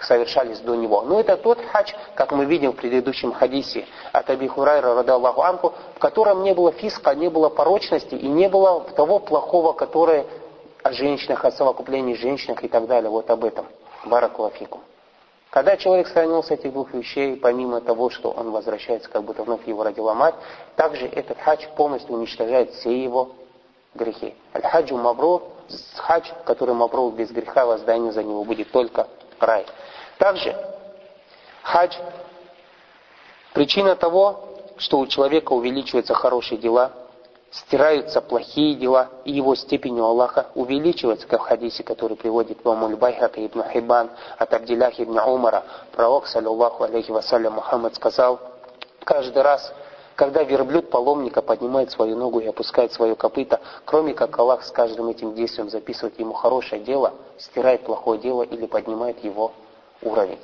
совершались 0.00 0.60
до 0.60 0.74
него. 0.74 1.02
Но 1.02 1.20
это 1.20 1.36
тот 1.36 1.58
хадж, 1.72 1.92
как 2.14 2.32
мы 2.32 2.44
видим 2.44 2.72
в 2.72 2.76
предыдущем 2.76 3.32
хадисе 3.32 3.86
от 4.12 4.28
Аби 4.30 4.46
Хурайра, 4.46 4.94
рада 4.94 5.14
Аллаху 5.14 5.42
Анху, 5.42 5.72
в 5.96 5.98
котором 5.98 6.42
не 6.42 6.54
было 6.54 6.72
фиска, 6.72 7.14
не 7.14 7.28
было 7.28 7.48
порочности 7.48 8.14
и 8.14 8.28
не 8.28 8.48
было 8.48 8.80
того 8.96 9.18
плохого, 9.18 9.72
которое 9.72 10.26
о 10.82 10.92
женщинах, 10.92 11.44
о 11.44 11.50
совокуплении 11.50 12.14
женщинах 12.14 12.62
и 12.64 12.68
так 12.68 12.86
далее. 12.86 13.10
Вот 13.10 13.30
об 13.30 13.44
этом. 13.44 13.66
Баракулафикум. 14.04 14.80
Когда 15.50 15.76
человек 15.76 16.06
сохранился 16.08 16.54
этих 16.54 16.72
двух 16.72 16.92
вещей, 16.92 17.36
помимо 17.36 17.80
того, 17.80 18.10
что 18.10 18.30
он 18.30 18.50
возвращается, 18.50 19.08
как 19.08 19.24
будто 19.24 19.42
вновь 19.42 19.66
его 19.66 19.82
родила 19.82 20.14
мать, 20.14 20.34
также 20.76 21.06
этот 21.06 21.38
хадж 21.38 21.64
полностью 21.74 22.14
уничтожает 22.14 22.70
все 22.72 23.02
его 23.02 23.30
грехи. 23.94 24.34
الحج 24.54 24.96
المبرور, 24.96 25.42
хадж, 25.96 26.30
который 26.44 26.74
مبرور 26.74 27.12
без 27.12 27.30
греха, 27.30 27.64
воздание 27.64 28.12
за 28.12 28.22
него 28.22 28.44
будет 28.44 28.70
только 28.70 29.08
рай. 29.40 29.66
Также 30.18 30.56
хадж 31.62 31.96
причина 33.52 33.96
того, 33.96 34.48
что 34.78 34.98
у 34.98 35.06
человека 35.06 35.52
увеличиваются 35.52 36.14
хорошие 36.14 36.58
дела, 36.58 36.92
стираются 37.50 38.20
плохие 38.20 38.74
дела, 38.74 39.08
и 39.24 39.32
его 39.32 39.54
степень 39.54 39.98
у 40.00 40.04
Аллаха 40.04 40.46
увеличивается, 40.54 41.26
как 41.26 41.40
в 41.40 41.44
хадисе, 41.44 41.82
который 41.82 42.16
приводит 42.16 42.58
Имам 42.64 42.96
Байхаки 42.96 43.38
и 43.38 43.46
Ибн 43.46 43.64
Хиббан 43.72 44.10
от 44.36 44.52
Абдиллах 44.52 45.00
ибн 45.00 45.18
Умара. 45.18 45.64
Пророк, 45.92 46.26
саллиллаху 46.26 46.84
алейхи 46.84 47.10
вассалям, 47.10 47.54
Мухаммад 47.54 47.94
сказал, 47.94 48.38
каждый 49.04 49.42
раз, 49.42 49.72
когда 50.14 50.42
верблюд 50.42 50.90
паломника 50.90 51.42
поднимает 51.42 51.90
свою 51.90 52.16
ногу 52.16 52.40
и 52.40 52.46
опускает 52.46 52.92
свое 52.92 53.14
копыто, 53.14 53.60
кроме 53.84 54.14
как 54.14 54.38
Аллах 54.38 54.64
с 54.64 54.70
каждым 54.70 55.08
этим 55.08 55.34
действием 55.34 55.70
записывает 55.70 56.18
ему 56.18 56.34
хорошее 56.34 56.82
дело, 56.82 57.14
стирает 57.38 57.82
плохое 57.84 58.20
дело 58.20 58.42
или 58.42 58.66
поднимает 58.66 59.22
его 59.24 59.52
уровень. 60.02 60.38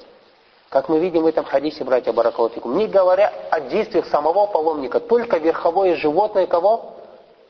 Как 0.70 0.88
мы 0.88 0.98
видим 0.98 1.22
в 1.22 1.26
этом 1.26 1.44
хадисе, 1.44 1.84
братья 1.84 2.12
Баракалатикум, 2.12 2.76
не 2.76 2.88
говоря 2.88 3.32
о 3.50 3.60
действиях 3.60 4.06
самого 4.06 4.46
паломника, 4.46 4.98
только 4.98 5.38
верховое 5.38 5.94
животное 5.96 6.46
кого? 6.46 6.96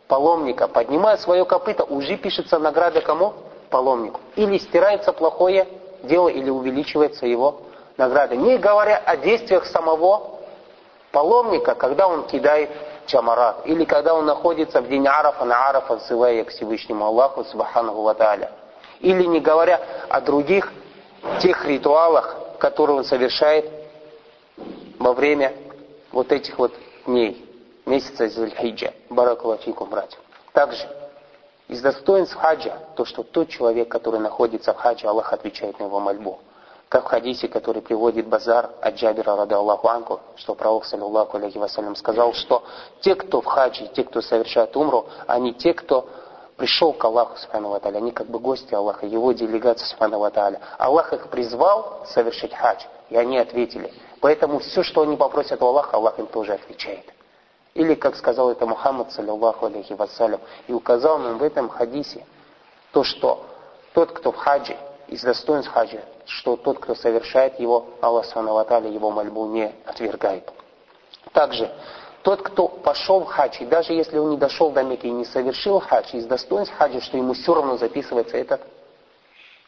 Паломника. 0.08 0.68
Поднимая 0.68 1.16
свое 1.16 1.46
копыто, 1.46 1.84
уже 1.84 2.16
пишется 2.18 2.58
награда 2.58 3.00
кому? 3.00 3.32
Паломнику. 3.70 4.20
Или 4.36 4.58
стирается 4.58 5.12
плохое 5.12 5.66
дело, 6.02 6.28
или 6.28 6.50
увеличивается 6.50 7.26
его 7.26 7.62
награда. 7.96 8.36
Не 8.36 8.58
говоря 8.58 8.98
о 8.98 9.16
действиях 9.16 9.64
самого 9.66 10.40
паломника, 11.10 11.74
когда 11.74 12.08
он 12.08 12.24
кидает 12.24 12.70
чамарат, 13.06 13.66
или 13.66 13.84
когда 13.84 14.14
он 14.14 14.26
находится 14.26 14.82
в 14.82 14.88
день 14.88 15.06
Арафа 15.06 15.44
на 15.44 15.70
Арафа, 15.70 15.96
взывая 15.96 16.44
к 16.44 16.50
Всевышнему 16.50 17.06
Аллаху, 17.06 17.44
Субханаху 17.44 18.02
Ва 18.02 18.14
Или 19.04 19.24
не 19.24 19.38
говоря 19.38 19.80
о 20.08 20.22
других 20.22 20.72
тех 21.42 21.66
ритуалах, 21.66 22.36
которые 22.58 22.96
он 22.96 23.04
совершает 23.04 23.70
во 24.98 25.12
время 25.12 25.52
вот 26.10 26.32
этих 26.32 26.58
вот 26.58 26.72
дней, 27.04 27.44
месяца 27.84 28.26
Зульхиджа. 28.30 28.94
Баракалафикум, 29.10 29.90
братья. 29.90 30.18
Также 30.54 30.88
из 31.68 31.82
достоинств 31.82 32.34
хаджа, 32.34 32.78
то, 32.96 33.04
что 33.04 33.22
тот 33.22 33.50
человек, 33.50 33.90
который 33.90 34.20
находится 34.20 34.72
в 34.72 34.78
хаджа, 34.78 35.10
Аллах 35.10 35.34
отвечает 35.34 35.78
на 35.78 35.84
его 35.84 36.00
мольбу. 36.00 36.38
Как 36.88 37.04
в 37.04 37.08
хадисе, 37.08 37.48
который 37.48 37.82
приводит 37.82 38.26
Базар 38.26 38.70
от 38.80 38.94
Джабира, 38.94 39.36
рада 39.36 39.56
Аллаху 39.56 39.88
Анку, 39.88 40.20
что 40.36 40.54
пророк, 40.54 40.86
саллиллаху 40.86 41.36
алейхи 41.36 41.58
вассалям, 41.58 41.94
сказал, 41.96 42.32
что 42.32 42.64
те, 43.02 43.16
кто 43.16 43.42
в 43.42 43.44
хаджи, 43.44 43.86
те, 43.88 44.04
кто 44.04 44.22
совершает 44.22 44.74
умру, 44.76 45.06
они 45.26 45.52
те, 45.52 45.74
кто 45.74 46.08
пришел 46.56 46.92
к 46.92 47.04
Аллаху, 47.04 47.36
субхану 47.36 47.78
они 47.82 48.12
как 48.12 48.26
бы 48.26 48.38
гости 48.38 48.74
Аллаха, 48.74 49.06
его 49.06 49.32
делегация, 49.32 49.86
субхану 49.86 50.24
Аллах 50.78 51.12
их 51.12 51.28
призвал 51.28 52.04
совершить 52.06 52.54
хадж, 52.54 52.84
и 53.10 53.16
они 53.16 53.38
ответили. 53.38 53.92
Поэтому 54.20 54.58
все, 54.60 54.82
что 54.82 55.02
они 55.02 55.16
попросят 55.16 55.62
у 55.62 55.66
Аллаха, 55.66 55.96
Аллах 55.96 56.18
им 56.18 56.26
тоже 56.26 56.54
отвечает. 56.54 57.04
Или, 57.74 57.94
как 57.94 58.14
сказал 58.16 58.50
это 58.50 58.66
Мухаммад, 58.66 59.12
саллиллаху 59.12 59.66
алейхи 59.66 59.94
вассалям, 59.94 60.40
и 60.68 60.72
указал 60.72 61.18
нам 61.18 61.38
в 61.38 61.42
этом 61.42 61.68
хадисе, 61.68 62.24
то, 62.92 63.02
что 63.02 63.44
тот, 63.92 64.12
кто 64.12 64.30
в 64.30 64.36
хаджи, 64.36 64.76
из 65.08 65.22
достоинств 65.22 65.72
хаджа, 65.72 66.00
что 66.26 66.56
тот, 66.56 66.78
кто 66.78 66.94
совершает 66.94 67.58
его, 67.58 67.86
Аллах 68.00 68.26
Субхану 68.26 68.88
его 68.88 69.10
мольбу 69.10 69.46
не 69.46 69.74
отвергает. 69.84 70.50
Также, 71.32 71.70
тот, 72.24 72.40
кто 72.40 72.68
пошел 72.68 73.20
в 73.20 73.26
хадж, 73.26 73.58
и 73.60 73.66
даже 73.66 73.92
если 73.92 74.16
он 74.16 74.30
не 74.30 74.38
дошел 74.38 74.70
до 74.70 74.82
Мекки 74.82 75.06
и 75.06 75.10
не 75.10 75.26
совершил 75.26 75.78
хадж, 75.78 76.16
из 76.16 76.24
достоинств 76.24 76.74
хаджа, 76.74 77.02
что 77.02 77.18
ему 77.18 77.34
все 77.34 77.52
равно 77.52 77.76
записывается 77.76 78.38
этот 78.38 78.62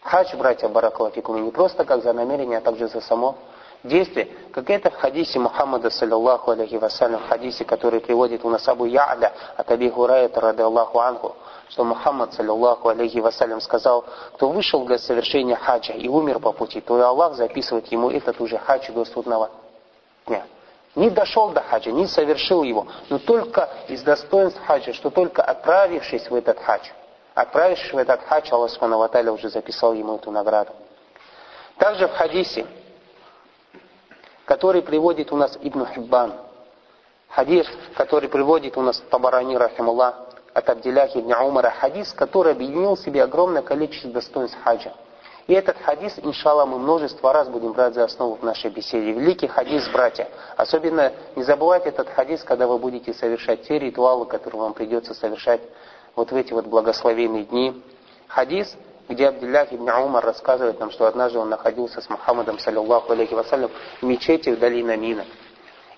хадж, 0.00 0.34
братья 0.36 0.66
Баракалафикум, 0.66 1.44
не 1.44 1.50
просто 1.50 1.84
как 1.84 2.02
за 2.02 2.14
намерение, 2.14 2.56
а 2.56 2.60
также 2.62 2.88
за 2.88 3.02
само 3.02 3.36
действие, 3.84 4.28
как 4.52 4.70
это 4.70 4.90
в 4.90 4.94
хадисе 4.94 5.38
Мухаммада, 5.38 5.90
саллиллаху 5.90 6.52
алейхи 6.52 6.76
вассалям, 6.76 7.20
в 7.20 7.28
хадисе, 7.28 7.66
который 7.66 8.00
приводит 8.00 8.42
у 8.42 8.48
нас 8.48 8.66
Абу 8.66 8.86
Я'ля 8.86 9.32
от 9.54 9.70
Аби 9.70 9.90
Хурайта, 9.90 10.40
рады 10.40 10.62
Аллаху 10.62 10.98
Анху, 10.98 11.36
что 11.68 11.84
Мухаммад, 11.84 12.32
саллиллаху 12.32 12.88
алейхи 12.88 13.18
вассалям, 13.18 13.60
сказал, 13.60 14.06
кто 14.32 14.48
вышел 14.48 14.82
для 14.86 14.96
совершения 14.96 15.56
хаджа 15.56 15.92
и 15.92 16.08
умер 16.08 16.38
по 16.38 16.52
пути, 16.52 16.80
то 16.80 16.96
и 16.96 17.02
Аллах 17.02 17.34
записывает 17.34 17.86
ему 17.88 18.10
этот 18.10 18.40
уже 18.40 18.56
хадж 18.56 18.90
до 18.92 19.04
судного 19.04 19.50
дня. 20.26 20.46
Не 20.96 21.10
дошел 21.10 21.50
до 21.50 21.60
хаджа, 21.60 21.90
не 21.92 22.06
совершил 22.06 22.62
его, 22.62 22.86
но 23.10 23.18
только 23.18 23.68
из 23.86 24.02
достоинств 24.02 24.58
хаджа, 24.66 24.94
что 24.94 25.10
только 25.10 25.42
отправившись 25.42 26.30
в 26.30 26.34
этот 26.34 26.58
хадж, 26.58 26.88
отправившись 27.34 27.92
в 27.92 27.98
этот 27.98 28.22
хадж, 28.22 28.48
Аллах 28.50 28.70
Субхану 28.70 29.32
уже 29.34 29.50
записал 29.50 29.92
ему 29.92 30.16
эту 30.16 30.30
награду. 30.30 30.72
Также 31.76 32.08
в 32.08 32.12
хадисе, 32.12 32.66
который 34.46 34.80
приводит 34.80 35.32
у 35.32 35.36
нас 35.36 35.58
Ибн 35.60 35.84
Хиббан. 35.86 36.32
Хадис, 37.28 37.66
который 37.94 38.30
приводит 38.30 38.78
у 38.78 38.80
нас 38.80 38.98
Табарани, 39.10 39.54
рахимуллах, 39.56 40.14
от 40.54 40.70
Абдилляхи 40.70 41.18
ибн 41.18 41.34
Умара, 41.34 41.74
хадис, 41.78 42.14
который 42.14 42.52
объединил 42.52 42.96
в 42.96 43.00
себе 43.00 43.22
огромное 43.22 43.60
количество 43.60 44.10
достоинств 44.10 44.56
хаджа. 44.64 44.94
И 45.46 45.52
этот 45.52 45.76
хадис, 45.78 46.18
иншалла, 46.18 46.66
мы 46.66 46.78
множество 46.78 47.32
раз 47.32 47.48
будем 47.48 47.72
брать 47.72 47.94
за 47.94 48.04
основу 48.04 48.34
в 48.34 48.42
нашей 48.42 48.70
беседе. 48.70 49.12
Великий 49.12 49.46
хадис, 49.46 49.88
братья. 49.92 50.28
Особенно 50.56 51.12
не 51.36 51.44
забывайте 51.44 51.90
этот 51.90 52.08
хадис, 52.08 52.42
когда 52.42 52.66
вы 52.66 52.78
будете 52.78 53.14
совершать 53.14 53.62
те 53.62 53.78
ритуалы, 53.78 54.26
которые 54.26 54.60
вам 54.60 54.74
придется 54.74 55.14
совершать 55.14 55.60
вот 56.16 56.32
в 56.32 56.34
эти 56.36 56.52
вот 56.52 56.66
благословенные 56.66 57.44
дни. 57.44 57.80
Хадис, 58.26 58.76
где 59.08 59.28
Абдиллах 59.28 59.72
ибн 59.72 59.88
Умар 59.88 60.24
рассказывает 60.24 60.80
нам, 60.80 60.90
что 60.90 61.06
однажды 61.06 61.38
он 61.38 61.48
находился 61.48 62.00
с 62.00 62.10
Мухаммадом, 62.10 62.58
саллиллаху 62.58 63.12
алейхи 63.12 63.34
вассалям, 63.34 63.70
в 64.00 64.04
мечети 64.04 64.50
в 64.50 64.58
долине 64.58 64.96
Мина. 64.96 65.24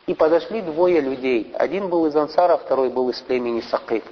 И 0.07 0.13
подошли 0.13 0.61
двое 0.61 1.01
людей. 1.01 1.55
Один 1.55 1.89
был 1.89 2.05
из 2.05 2.17
Ансара, 2.17 2.59
второй 2.59 2.91
был 2.91 3.09
из 3.09 3.21
племени 3.21 3.63
Сакиф. 3.63 4.05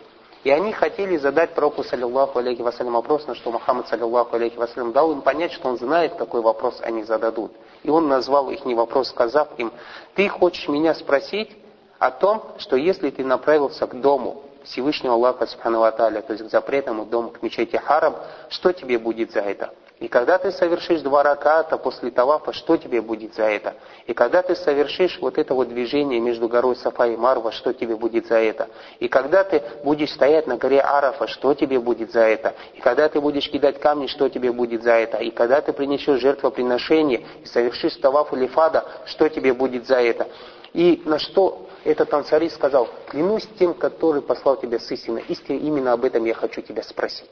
И 0.47 0.51
они 0.51 0.73
хотели 0.73 1.17
задать 1.17 1.55
пророку, 1.55 1.83
саллиллаху 1.83 2.39
алейхи 2.39 2.63
вассалям, 2.63 2.93
вопрос, 2.93 3.27
на 3.27 3.35
что 3.35 3.51
Мухаммад, 3.51 3.89
саллиллаху 3.89 4.37
алейхи 4.37 4.57
вассалям, 4.57 4.93
дал 4.93 5.11
им 5.11 5.23
понять, 5.23 5.51
что 5.51 5.69
он 5.69 5.77
знает, 5.77 6.15
какой 6.15 6.41
вопрос 6.41 6.79
они 6.83 7.03
зададут. 7.03 7.51
И 7.83 7.91
он 7.91 8.07
назвал 8.07 8.49
их 8.51 8.65
не 8.65 8.77
вопрос, 8.77 9.09
сказав 9.09 9.49
им, 9.59 9.73
ты 10.15 10.29
хочешь 10.29 10.69
меня 10.69 10.95
спросить 10.95 11.51
о 11.99 12.13
том, 12.13 12.45
что 12.59 12.77
если 12.77 13.11
ты 13.11 13.25
направился 13.25 13.89
к 13.89 14.01
дому, 14.01 14.45
Всевышнего 14.63 15.15
Аллаха 15.15 15.47
Субхану 15.47 15.83
Аталя, 15.83 16.23
то 16.23 16.33
есть 16.33 16.47
к 16.47 16.49
запретному 16.49 17.07
дому, 17.07 17.31
к 17.31 17.43
мечети 17.43 17.75
Харам, 17.75 18.15
что 18.49 18.73
тебе 18.73 19.01
будет 19.01 19.33
за 19.33 19.41
это? 19.41 19.75
И 19.99 20.09
когда 20.09 20.37
ты 20.37 20.53
совершишь 20.53 21.01
два 21.01 21.23
раката 21.23 21.79
после 21.79 22.11
тавафа, 22.11 22.53
что 22.53 22.77
тебе 22.77 23.01
будет 23.01 23.35
за 23.35 23.45
это? 23.45 23.75
И 24.07 24.13
когда 24.13 24.43
ты 24.43 24.55
совершишь 24.55 25.19
вот 25.23 25.39
это 25.39 25.55
вот 25.55 25.69
движение 25.69 26.21
между 26.21 26.49
горой 26.49 26.77
Сафа 26.77 27.07
и 27.07 27.17
Марва, 27.17 27.51
что 27.51 27.73
тебе 27.73 27.97
будет 27.97 28.27
за 28.27 28.37
это? 28.37 28.69
И 28.99 29.09
когда 29.09 29.43
ты 29.43 29.63
будешь 29.85 30.13
стоять 30.13 30.47
на 30.47 30.59
горе 30.59 30.83
Арафа, 30.83 31.27
что 31.27 31.55
тебе 31.55 31.81
будет 31.81 32.13
за 32.13 32.21
это? 32.21 32.55
И 32.75 32.81
когда 32.81 33.09
ты 33.09 33.23
будешь 33.23 33.49
кидать 33.49 33.81
камни, 33.81 34.07
что 34.07 34.29
тебе 34.29 34.53
будет 34.53 34.83
за 34.83 34.93
это? 34.93 35.17
И 35.17 35.31
когда 35.31 35.63
ты 35.63 35.73
принесешь 35.73 36.21
жертвоприношение 36.21 37.25
и 37.43 37.47
совершишь 37.47 37.97
таваф 37.97 38.35
или 38.35 38.49
фада, 38.49 38.85
что 39.07 39.31
тебе 39.31 39.55
будет 39.55 39.87
за 39.87 39.97
это? 39.97 40.29
И 40.75 41.01
на 41.07 41.19
что 41.19 41.71
этот 41.85 42.13
ансари 42.13 42.51
сказал, 42.51 42.91
клянусь 43.09 43.49
тем, 43.59 43.73
который 43.73 44.21
послал 44.21 44.57
тебя 44.57 44.79
с 44.79 44.91
истиной, 44.91 45.25
истиной, 45.29 45.61
именно 45.61 45.95
об 45.95 46.05
этом 46.05 46.27
я 46.27 46.35
хочу 46.35 46.61
тебя 46.61 46.83
спросить. 46.83 47.31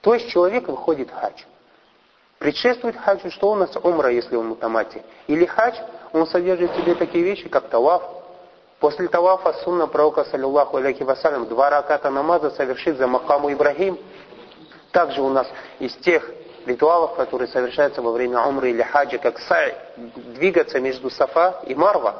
То 0.00 0.14
есть 0.14 0.28
человек 0.30 0.66
выходит 0.66 1.08
в. 1.12 1.51
Предшествует 2.42 2.96
хаджу, 2.96 3.30
что 3.30 3.52
у 3.52 3.54
нас 3.54 3.70
умра, 3.84 4.10
если 4.10 4.34
он 4.34 4.48
мутамати. 4.48 5.00
Или 5.28 5.46
хадж, 5.46 5.76
он 6.12 6.26
содержит 6.26 6.72
в 6.72 6.76
себе 6.76 6.96
такие 6.96 7.22
вещи, 7.22 7.48
как 7.48 7.68
таваф. 7.68 8.02
После 8.80 9.06
тавафа 9.06 9.52
сунна 9.62 9.86
пророка, 9.86 10.24
саллиллаху 10.24 10.78
алейхи 10.78 11.04
вассалям, 11.04 11.46
два 11.46 11.70
раката 11.70 12.10
намаза 12.10 12.50
совершит 12.50 12.96
за 12.98 13.06
Махаму 13.06 13.52
Ибрагим. 13.52 13.96
Также 14.90 15.22
у 15.22 15.28
нас 15.28 15.46
из 15.78 15.94
тех 15.98 16.28
ритуалов, 16.66 17.14
которые 17.14 17.46
совершаются 17.46 18.02
во 18.02 18.10
время 18.10 18.44
умры 18.44 18.70
или 18.70 18.82
хаджа, 18.82 19.18
как 19.18 19.38
сай, 19.38 19.76
двигаться 20.34 20.80
между 20.80 21.10
Сафа 21.10 21.62
и 21.68 21.76
Марва. 21.76 22.16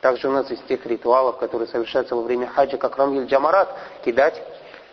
Также 0.00 0.28
у 0.28 0.32
нас 0.32 0.50
из 0.50 0.60
тех 0.60 0.86
ритуалов, 0.86 1.36
которые 1.36 1.68
совершаются 1.68 2.16
во 2.16 2.22
время 2.22 2.46
хаджа, 2.46 2.78
как 2.78 2.96
Рамиль 2.96 3.26
Джамарат, 3.26 3.68
кидать 4.06 4.42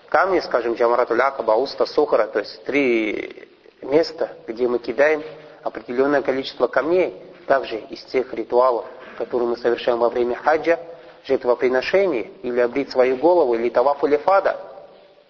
камни, 0.09 0.41
скажем, 0.41 0.73
Джамарату 0.73 1.15
Лякаба, 1.15 1.53
Уста, 1.53 1.85
Сухара, 1.85 2.27
то 2.27 2.39
есть 2.39 2.65
три 2.65 3.46
место, 3.81 4.29
где 4.47 4.67
мы 4.67 4.79
кидаем 4.79 5.23
определенное 5.63 6.21
количество 6.21 6.67
камней, 6.67 7.21
также 7.45 7.77
из 7.77 8.03
тех 8.05 8.33
ритуалов, 8.33 8.85
которые 9.17 9.49
мы 9.49 9.57
совершаем 9.57 9.99
во 9.99 10.09
время 10.09 10.35
хаджа, 10.35 10.79
жертвоприношений, 11.25 12.31
или 12.43 12.59
обрить 12.59 12.91
свою 12.91 13.17
голову, 13.17 13.55
или 13.55 13.69
таваф 13.69 14.03
или. 14.03 14.57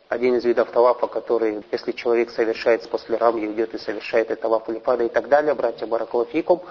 Один 0.09 0.35
из 0.35 0.45
видов 0.45 0.71
тавафа, 0.71 1.07
который, 1.07 1.65
если 1.69 1.91
человек 1.91 2.31
совершает 2.31 2.87
после 2.89 3.17
рамьи, 3.17 3.45
идет 3.51 3.73
и 3.73 3.77
совершает 3.77 4.31
это 4.31 4.47
фада 4.79 5.03
и 5.03 5.09
так 5.09 5.27
далее, 5.27 5.53
братья 5.53 5.85
Баракалафикум. 5.85 6.61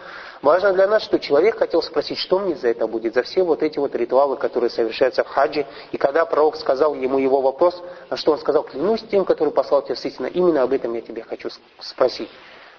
Важно 0.40 0.72
для 0.72 0.86
нас, 0.86 1.02
что 1.02 1.18
человек 1.18 1.58
хотел 1.58 1.82
спросить, 1.82 2.16
что 2.16 2.38
мне 2.38 2.54
за 2.54 2.68
это 2.68 2.86
будет, 2.86 3.12
за 3.12 3.22
все 3.22 3.42
вот 3.42 3.62
эти 3.62 3.78
вот 3.78 3.94
ритуалы, 3.94 4.38
которые 4.38 4.70
совершаются 4.70 5.22
в 5.22 5.28
хаджи. 5.28 5.66
И 5.92 5.98
когда 5.98 6.24
пророк 6.24 6.56
сказал 6.56 6.94
ему 6.94 7.18
его 7.18 7.42
вопрос, 7.42 7.82
на 8.08 8.16
что 8.16 8.32
он 8.32 8.38
сказал, 8.38 8.62
клянусь 8.62 9.04
тем, 9.10 9.26
который 9.26 9.52
послал 9.52 9.82
тебя 9.82 9.96
с 9.96 10.04
именно 10.06 10.62
об 10.62 10.72
этом 10.72 10.94
я 10.94 11.02
тебе 11.02 11.22
хочу 11.22 11.50
спросить. 11.80 12.30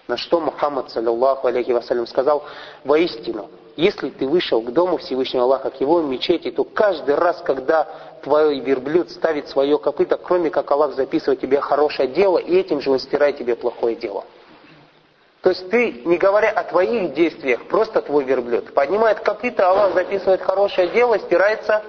На 0.08 0.17
что 0.17 0.39
Мухаммад, 0.39 0.89
саллиллаху 0.89 1.46
алейхи 1.48 1.70
вассалям, 1.70 2.08
сказал, 2.08 2.43
воистину, 2.84 3.52
если 3.77 4.09
ты 4.09 4.27
вышел 4.27 4.59
к 4.61 4.73
дому 4.73 4.97
Всевышнего 4.97 5.43
Аллаха, 5.43 5.69
к 5.69 5.79
его 5.79 6.01
мечети, 6.01 6.49
то 6.49 6.63
каждый 6.63 7.13
раз, 7.13 7.41
когда 7.45 7.87
твой 8.23 8.59
верблюд 8.59 9.11
ставит 9.11 9.47
свое 9.49 9.77
копыто, 9.77 10.17
кроме 10.17 10.49
как 10.49 10.69
Аллах 10.71 10.95
записывает 10.95 11.39
тебе 11.39 11.61
хорошее 11.61 12.09
дело, 12.09 12.39
и 12.39 12.57
этим 12.57 12.81
же 12.81 12.89
он 12.89 12.99
стирает 12.99 13.37
тебе 13.37 13.55
плохое 13.55 13.95
дело. 13.95 14.25
То 15.41 15.51
есть 15.51 15.69
ты, 15.69 16.01
не 16.05 16.17
говоря 16.17 16.49
о 16.49 16.63
твоих 16.63 17.13
действиях, 17.13 17.67
просто 17.67 18.01
твой 18.01 18.23
верблюд, 18.23 18.73
поднимает 18.73 19.19
копыта, 19.19 19.69
Аллах 19.69 19.93
записывает 19.93 20.41
хорошее 20.41 20.87
дело, 20.87 21.19
стирается 21.19 21.83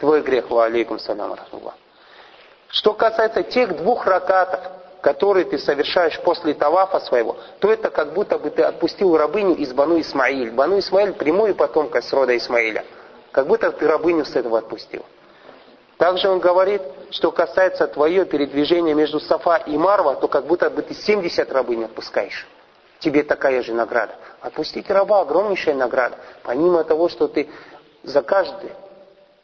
твой 0.00 0.22
грех. 0.22 0.50
Ва 0.50 0.64
алейкум 0.64 0.98
салям 0.98 1.36
Что 2.68 2.94
касается 2.94 3.42
тех 3.42 3.76
двух 3.76 4.06
ракатов, 4.06 4.60
которые 5.06 5.44
ты 5.44 5.56
совершаешь 5.56 6.18
после 6.22 6.52
тавафа 6.52 6.98
своего, 6.98 7.36
то 7.60 7.70
это 7.70 7.90
как 7.90 8.12
будто 8.12 8.40
бы 8.40 8.50
ты 8.50 8.62
отпустил 8.62 9.16
рабыню 9.16 9.54
из 9.54 9.72
Бану 9.72 10.00
Исмаиль. 10.00 10.50
Бану 10.50 10.80
Исмаиль 10.80 11.12
прямую 11.12 11.54
потомка 11.54 12.02
с 12.02 12.12
рода 12.12 12.36
Исмаиля. 12.36 12.84
Как 13.30 13.46
будто 13.46 13.70
ты 13.70 13.86
рабыню 13.86 14.24
с 14.24 14.34
этого 14.34 14.58
отпустил. 14.58 15.04
Также 15.96 16.28
он 16.28 16.40
говорит, 16.40 16.82
что 17.10 17.30
касается 17.30 17.86
твое 17.86 18.24
передвижение 18.24 18.96
между 18.96 19.20
Сафа 19.20 19.62
и 19.64 19.78
Марва, 19.78 20.16
то 20.16 20.26
как 20.26 20.44
будто 20.46 20.70
бы 20.70 20.82
ты 20.82 20.92
70 20.94 21.52
рабынь 21.52 21.84
отпускаешь. 21.84 22.44
Тебе 22.98 23.22
такая 23.22 23.62
же 23.62 23.74
награда. 23.74 24.16
Отпустить 24.40 24.90
раба– 24.90 25.20
огромнейшая 25.22 25.76
награда. 25.76 26.16
Помимо 26.42 26.82
того, 26.82 27.08
что 27.08 27.28
ты 27.28 27.48
за 28.02 28.22
каждый 28.22 28.72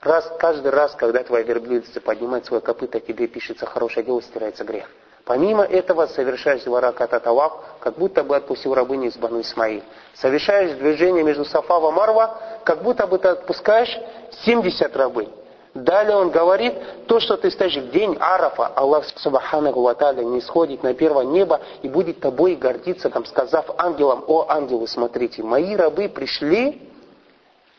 раз, 0.01 0.29
каждый 0.41 0.73
раз, 0.73 0.97
когда 0.97 1.23
твоя 1.23 1.45
верблюдица 1.45 2.01
поднимает 2.01 2.47
свое 2.47 2.61
копыто, 2.61 2.99
тебе 2.99 3.29
пишется 3.29 3.65
хорошее 3.65 4.05
дело, 4.05 4.21
стирается 4.21 4.65
грех. 4.65 4.91
Помимо 5.25 5.63
этого 5.63 6.07
совершаешь 6.07 6.65
два 6.65 6.81
раката 6.81 7.21
таваф, 7.21 7.53
как 7.79 7.97
будто 7.97 8.25
бы 8.25 8.35
отпустил 8.35 8.75
рабыню 8.75 9.09
из 9.09 9.17
Бану 9.17 9.41
Исмаил. 9.41 9.83
Совершаешь 10.15 10.73
движение 10.73 11.23
между 11.23 11.45
Сафа 11.45 11.79
и 11.79 11.93
Марва, 11.93 12.39
как 12.65 12.83
будто 12.83 13.07
бы 13.07 13.19
ты 13.19 13.29
отпускаешь 13.29 13.97
70 14.45 14.97
рабынь. 14.97 15.31
Далее 15.75 16.17
он 16.17 16.31
говорит, 16.31 16.75
то, 17.07 17.19
что 17.19 17.37
ты 17.37 17.51
стоишь 17.51 17.77
в 17.77 17.91
день 17.93 18.17
Арафа, 18.21 18.67
Аллах 18.67 19.05
Субханаху 19.17 19.81
Ваталя 19.81 20.23
не 20.23 20.41
сходит 20.43 20.83
на 20.83 20.93
первое 20.93 21.25
небо 21.25 21.61
и 21.83 21.89
будет 21.89 22.21
тобой 22.21 22.57
гордиться, 22.57 23.09
там, 23.09 23.25
сказав 23.25 23.67
ангелам, 23.79 24.25
о 24.27 24.47
ангелы, 24.49 24.87
смотрите, 24.87 25.43
мои 25.43 25.75
рабы 25.75 26.11
пришли, 26.11 26.91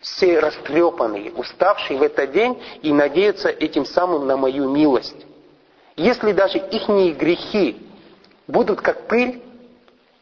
все 0.02 0.40
растрепанные, 0.40 1.32
уставшие 1.34 2.00
в 2.00 2.04
этот 2.04 2.32
день 2.32 2.60
и 2.82 2.92
надеются 2.92 3.50
этим 3.50 3.86
самым 3.86 4.26
на 4.26 4.38
мою 4.38 4.70
милость. 4.70 5.26
Если 5.96 6.32
даже 6.32 6.58
их 6.58 7.18
грехи 7.18 7.78
будут 8.48 8.82
как 8.82 9.08
пыль, 9.08 9.42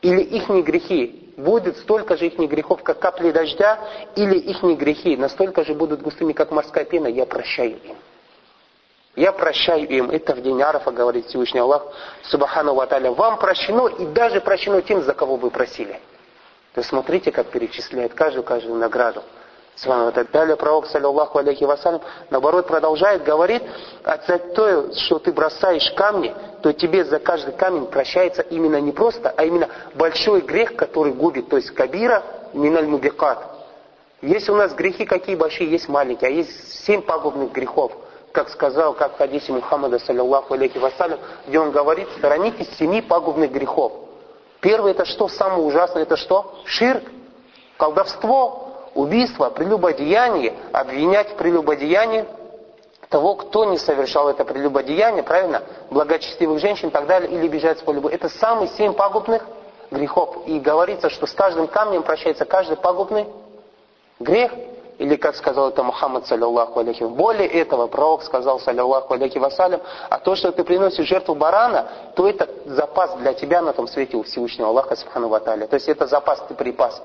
или 0.02 0.22
их 0.22 0.50
грехи 0.66 1.34
будет 1.38 1.78
столько 1.78 2.18
же 2.18 2.28
их 2.28 2.38
грехов, 2.38 2.84
как 2.84 3.00
капли 3.00 3.32
дождя, 3.32 3.80
или 4.16 4.38
их 4.38 4.62
грехи 4.78 5.16
настолько 5.16 5.64
же 5.64 5.74
будут 5.74 6.02
густыми, 6.02 6.34
как 6.34 6.52
морская 6.52 6.86
пена, 6.86 7.08
я 7.08 7.26
прощаю 7.26 7.78
им. 7.84 7.96
Я 9.16 9.32
прощаю 9.32 9.88
им. 9.88 10.10
Это 10.10 10.34
в 10.34 10.42
день 10.42 10.62
Арафа, 10.62 10.92
говорит 10.92 11.26
Всевышний 11.28 11.60
Аллах, 11.60 11.86
Субхану 12.24 12.74
Ваталя, 12.74 13.12
вам 13.12 13.40
прощено 13.40 13.88
и 13.88 14.06
даже 14.06 14.40
прощено 14.40 14.82
тем, 14.82 15.02
за 15.02 15.14
кого 15.14 15.36
вы 15.36 15.50
просили. 15.52 16.00
То 16.74 16.80
есть 16.80 16.90
смотрите, 16.90 17.32
как 17.32 17.48
перечисляет 17.48 18.14
каждую, 18.14 18.44
каждую 18.44 18.76
награду. 18.76 19.24
Далее 20.32 20.56
пророк, 20.58 20.86
саллиллаху 20.88 21.40
алейхи 21.40 21.64
вассалям, 21.64 22.02
наоборот 22.30 22.68
продолжает, 22.68 23.24
говорит, 23.24 23.64
а 24.04 24.18
то, 24.18 24.94
что 24.94 25.18
ты 25.18 25.32
бросаешь 25.32 25.92
камни, 25.92 26.36
то 26.62 26.72
тебе 26.72 27.04
за 27.04 27.20
каждый 27.20 27.54
камень 27.54 27.88
прощается 27.88 28.44
именно 28.44 28.80
не 28.80 28.92
просто, 28.92 29.34
а 29.36 29.44
именно 29.44 29.70
большой 29.96 30.42
грех, 30.42 30.76
который 30.76 31.14
губит, 31.14 31.50
то 31.50 31.58
есть 31.58 31.72
кабира 31.72 32.22
миналь 32.54 32.86
мубикат. 32.86 33.40
Есть 34.22 34.50
у 34.50 34.56
нас 34.56 34.74
грехи 34.74 35.06
какие 35.06 35.36
большие, 35.36 35.72
есть 35.72 35.90
маленькие, 35.90 36.30
а 36.30 36.32
есть 36.32 36.86
семь 36.86 37.02
пагубных 37.02 37.52
грехов. 37.52 37.92
Как 38.34 38.50
сказал, 38.50 38.94
как 38.94 39.16
в 39.16 39.18
хадисе 39.18 39.52
Мухаммада, 39.52 39.98
саллиллаху 40.00 40.54
алейхи 40.54 40.78
вассалям, 40.78 41.20
где 41.48 41.60
он 41.60 41.72
говорит, 41.72 42.08
сторонитесь 42.18 42.70
семи 42.78 43.02
пагубных 43.02 43.52
грехов. 43.52 43.94
Первый 44.60 44.92
это 44.92 45.06
что? 45.06 45.28
Самое 45.28 45.64
ужасное 45.64 46.04
это 46.04 46.16
что? 46.18 46.62
Ширк, 46.66 47.04
колдовство, 47.78 48.71
убийство, 48.96 49.50
прелюбодеяние, 49.50 50.54
обвинять 50.72 51.32
в 51.32 51.36
прелюбодеянии 51.36 52.26
того, 53.10 53.36
кто 53.36 53.66
не 53.66 53.78
совершал 53.78 54.30
это 54.30 54.46
прелюбодеяние, 54.46 55.22
правильно, 55.22 55.64
благочестивых 55.90 56.60
женщин 56.60 56.88
и 56.88 56.92
так 56.92 57.08
далее, 57.08 57.30
или 57.30 57.48
бежать 57.48 57.80
с 57.80 57.82
поля 57.82 58.02
Это 58.10 58.30
самые 58.30 58.70
семь 58.70 58.94
пагубных 58.94 59.46
грехов. 59.92 60.38
И 60.46 60.60
говорится, 60.60 61.10
что 61.10 61.28
с 61.28 61.34
каждым 61.34 61.68
камнем 61.68 62.04
прощается 62.04 62.46
каждый 62.46 62.78
пагубный 62.78 63.28
грех. 64.20 64.52
Или, 64.98 65.16
как 65.16 65.36
сказал 65.36 65.70
это 65.70 65.82
Мухаммад, 65.84 66.28
саллиллаху 66.28 66.80
алейхи. 66.80 67.04
Более 67.04 67.48
этого, 67.48 67.88
пророк 67.88 68.24
сказал, 68.24 68.60
саллиллаху 68.60 69.14
алейхи 69.16 69.40
вассалям, 69.40 69.82
а 70.10 70.20
то, 70.20 70.36
что 70.36 70.52
ты 70.52 70.64
приносишь 70.64 71.08
жертву 71.08 71.34
барана, 71.34 71.88
то 72.16 72.30
это 72.30 72.48
запас 72.66 73.16
для 73.16 73.34
тебя 73.34 73.62
на 73.62 73.74
том 73.74 73.88
свете 73.88 74.16
у 74.16 74.24
Всевышнего 74.24 74.70
Аллаха, 74.70 74.96
субхану 74.96 75.28
ваталя. 75.28 75.66
То 75.66 75.74
есть 75.74 75.90
это 75.90 76.06
запас, 76.06 76.40
ты 76.48 76.54
припас 76.54 77.02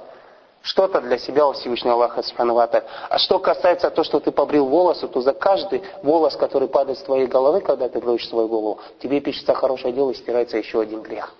что-то 0.66 1.00
для 1.00 1.16
себя 1.18 1.46
у 1.46 1.52
Всевышнего 1.52 1.94
Аллаха 1.94 2.22
Субханавата. 2.22 2.84
А 3.08 3.18
что 3.18 3.38
касается 3.38 3.88
того, 3.88 4.04
что 4.04 4.20
ты 4.20 4.32
побрил 4.32 4.66
волосы, 4.66 5.06
то 5.06 5.20
за 5.20 5.32
каждый 5.32 5.82
волос, 6.02 6.36
который 6.36 6.68
падает 6.68 6.98
с 6.98 7.02
твоей 7.02 7.26
головы, 7.26 7.60
когда 7.60 7.88
ты 7.88 8.00
бреешь 8.00 8.28
свою 8.28 8.48
голову, 8.48 8.80
тебе 9.00 9.20
пишется 9.20 9.54
хорошее 9.54 9.94
дело 9.94 10.10
и 10.10 10.14
стирается 10.14 10.58
еще 10.58 10.80
один 10.80 11.02
грех. 11.02 11.32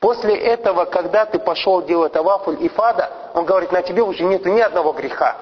После 0.00 0.34
этого, 0.34 0.84
когда 0.84 1.24
ты 1.24 1.38
пошел 1.38 1.80
делать 1.82 2.12
тавафуль 2.12 2.58
и 2.60 2.68
фада, 2.68 3.08
он 3.34 3.44
говорит, 3.44 3.70
на 3.70 3.82
тебе 3.82 4.02
уже 4.02 4.24
нет 4.24 4.44
ни 4.44 4.60
одного 4.60 4.92
греха. 4.92 5.36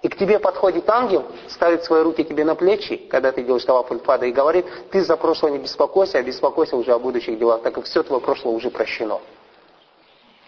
И 0.00 0.08
к 0.08 0.16
тебе 0.16 0.38
подходит 0.38 0.88
ангел, 0.88 1.26
ставит 1.48 1.84
свои 1.84 2.02
руки 2.02 2.24
тебе 2.24 2.44
на 2.44 2.54
плечи, 2.54 2.96
когда 2.96 3.32
ты 3.32 3.42
делаешь 3.42 3.66
тавафуль 3.66 4.00
фада, 4.00 4.24
и 4.24 4.32
говорит, 4.32 4.64
ты 4.90 5.04
за 5.04 5.18
прошлое 5.18 5.52
не 5.52 5.58
беспокойся, 5.58 6.16
а 6.18 6.22
беспокойся 6.22 6.74
уже 6.76 6.92
о 6.92 6.98
будущих 6.98 7.38
делах, 7.38 7.60
так 7.60 7.74
как 7.74 7.84
все 7.84 8.02
твое 8.02 8.22
прошлое 8.22 8.54
уже 8.54 8.70
прощено. 8.70 9.20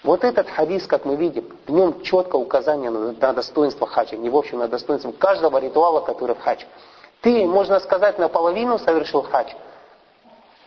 Вот 0.03 0.25
этот 0.25 0.49
хадис, 0.51 0.87
как 0.87 1.05
мы 1.05 1.15
видим, 1.15 1.45
в 1.67 1.71
нем 1.71 2.03
четко 2.03 2.35
указание 2.37 2.91
на, 2.91 3.33
достоинство 3.33 3.87
хаджа, 3.87 4.17
не 4.17 4.31
в 4.31 4.37
общем 4.37 4.59
на 4.59 4.67
достоинство 4.67 5.13
каждого 5.13 5.59
ритуала, 5.59 6.01
который 6.01 6.35
в 6.35 6.41
хадж. 6.41 6.65
Ты, 7.21 7.47
можно 7.47 7.79
сказать, 7.79 8.19
наполовину 8.19 8.81
совершил 8.81 9.23
хадж. 9.23 9.53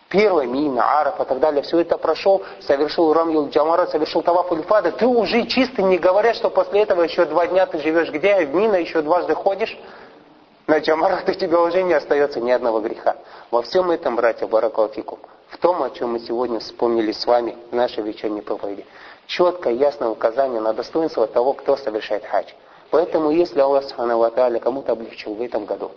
первой 0.08 0.48
мина, 0.48 1.02
араб 1.02 1.20
и 1.20 1.26
так 1.26 1.40
далее, 1.42 1.64
все 1.64 1.80
это 1.80 1.98
прошел, 1.98 2.44
совершил 2.62 3.12
рамил 3.12 3.50
джамара, 3.50 3.88
совершил 3.88 4.22
таваф 4.22 4.50
ульфада, 4.52 4.94
ты 4.94 5.06
уже 5.06 5.46
чистый, 5.48 5.84
не 5.84 5.98
говоря, 5.98 6.34
что 6.34 6.50
после 6.50 6.84
этого 6.84 7.02
еще 7.02 7.26
два 7.26 7.46
дня 7.48 7.66
ты 7.66 7.80
живешь 7.80 8.12
где, 8.12 8.46
в 8.46 8.56
мина 8.56 8.76
еще 8.76 9.02
дважды 9.02 9.36
ходишь, 9.36 9.78
на 10.68 10.80
джамарах 10.80 11.28
у 11.28 11.34
тебя 11.34 11.60
уже 11.60 11.84
не 11.84 11.94
остается 11.94 12.40
ни 12.40 12.52
одного 12.52 12.80
греха. 12.80 13.18
Во 13.52 13.62
всем 13.62 13.92
этом, 13.92 14.16
братья, 14.16 14.48
баракалфикум, 14.48 15.20
в 15.50 15.58
том, 15.58 15.84
о 15.84 15.90
чем 15.90 16.14
мы 16.14 16.20
сегодня 16.20 16.60
вспомнили 16.60 17.12
с 17.12 17.26
вами 17.26 17.58
в 17.72 17.76
нашей 17.76 18.04
вечерней 18.04 18.42
проповеди, 18.42 18.86
четкое, 19.28 19.74
ясное 19.74 20.10
указание 20.10 20.62
на 20.62 20.74
достоинство 20.74 21.28
того, 21.28 21.54
кто 21.54 21.78
совершает 21.78 22.26
хадж. 22.26 22.52
Поэтому, 22.92 23.32
если 23.32 23.60
Аллах 23.60 23.84
Субхану 23.84 24.60
кому-то 24.60 24.94
облегчил 24.94 25.34
в 25.34 25.42
этом 25.42 25.66
году, 25.66 25.92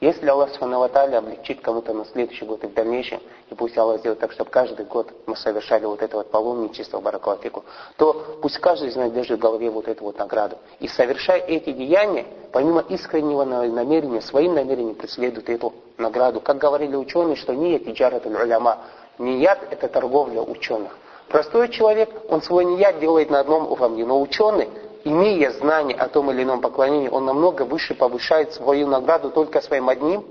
если 0.00 0.28
Аллах 0.28 0.50
Субхану 0.50 0.82
облегчит 0.82 1.60
кому-то 1.60 1.94
на 1.94 2.04
следующий 2.04 2.44
год 2.44 2.64
и 2.64 2.66
в 2.66 2.74
дальнейшем, 2.74 3.20
и 3.50 3.54
пусть 3.54 3.78
Аллах 3.78 4.00
сделает 4.00 4.18
так, 4.18 4.32
чтобы 4.32 4.50
каждый 4.50 4.84
год 4.86 5.10
мы 5.26 5.36
совершали 5.36 5.84
вот 5.84 6.02
это 6.02 6.16
вот 6.16 6.30
паломничество 6.30 7.00
Баракалафику, 7.00 7.64
то 7.96 8.38
пусть 8.42 8.58
каждый 8.58 8.94
нас 8.94 9.12
держит 9.12 9.38
в 9.38 9.42
голове 9.42 9.70
вот 9.70 9.88
эту 9.88 10.04
вот 10.04 10.18
награду. 10.18 10.58
И 10.80 10.88
совершая 10.88 11.38
эти 11.40 11.72
деяния, 11.72 12.26
помимо 12.52 12.80
искреннего 12.88 13.44
намерения, 13.44 14.20
своим 14.20 14.54
намерением 14.54 14.96
преследует 14.96 15.48
эту 15.48 15.72
награду. 15.96 16.40
Как 16.40 16.58
говорили 16.58 16.96
ученые, 16.96 17.36
что 17.36 17.54
не 17.54 17.78
тиджарат 17.78 18.26
уляма, 18.26 18.80
яд 19.18 19.60
это 19.70 19.88
торговля 19.88 20.42
ученых. 20.42 20.98
Простой 21.28 21.68
человек, 21.70 22.10
он 22.28 22.42
свой 22.42 22.64
нияд 22.64 23.00
делает 23.00 23.30
на 23.30 23.40
одном 23.40 23.70
уровне, 23.70 24.04
но 24.04 24.20
ученый, 24.20 24.68
имея 25.04 25.50
знание 25.52 25.96
о 25.96 26.08
том 26.08 26.30
или 26.30 26.42
ином 26.42 26.60
поклонении, 26.60 27.08
он 27.08 27.24
намного 27.24 27.62
выше 27.62 27.94
повышает 27.94 28.52
свою 28.52 28.86
награду 28.86 29.30
только 29.30 29.60
своим 29.60 29.88
одним 29.88 30.24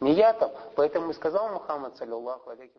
ниятом. 0.00 0.50
Поэтому 0.74 1.10
и 1.10 1.14
сказал 1.14 1.50
Мухаммад, 1.50 1.96
саллиллаху 1.96 2.50
алейхи 2.50 2.78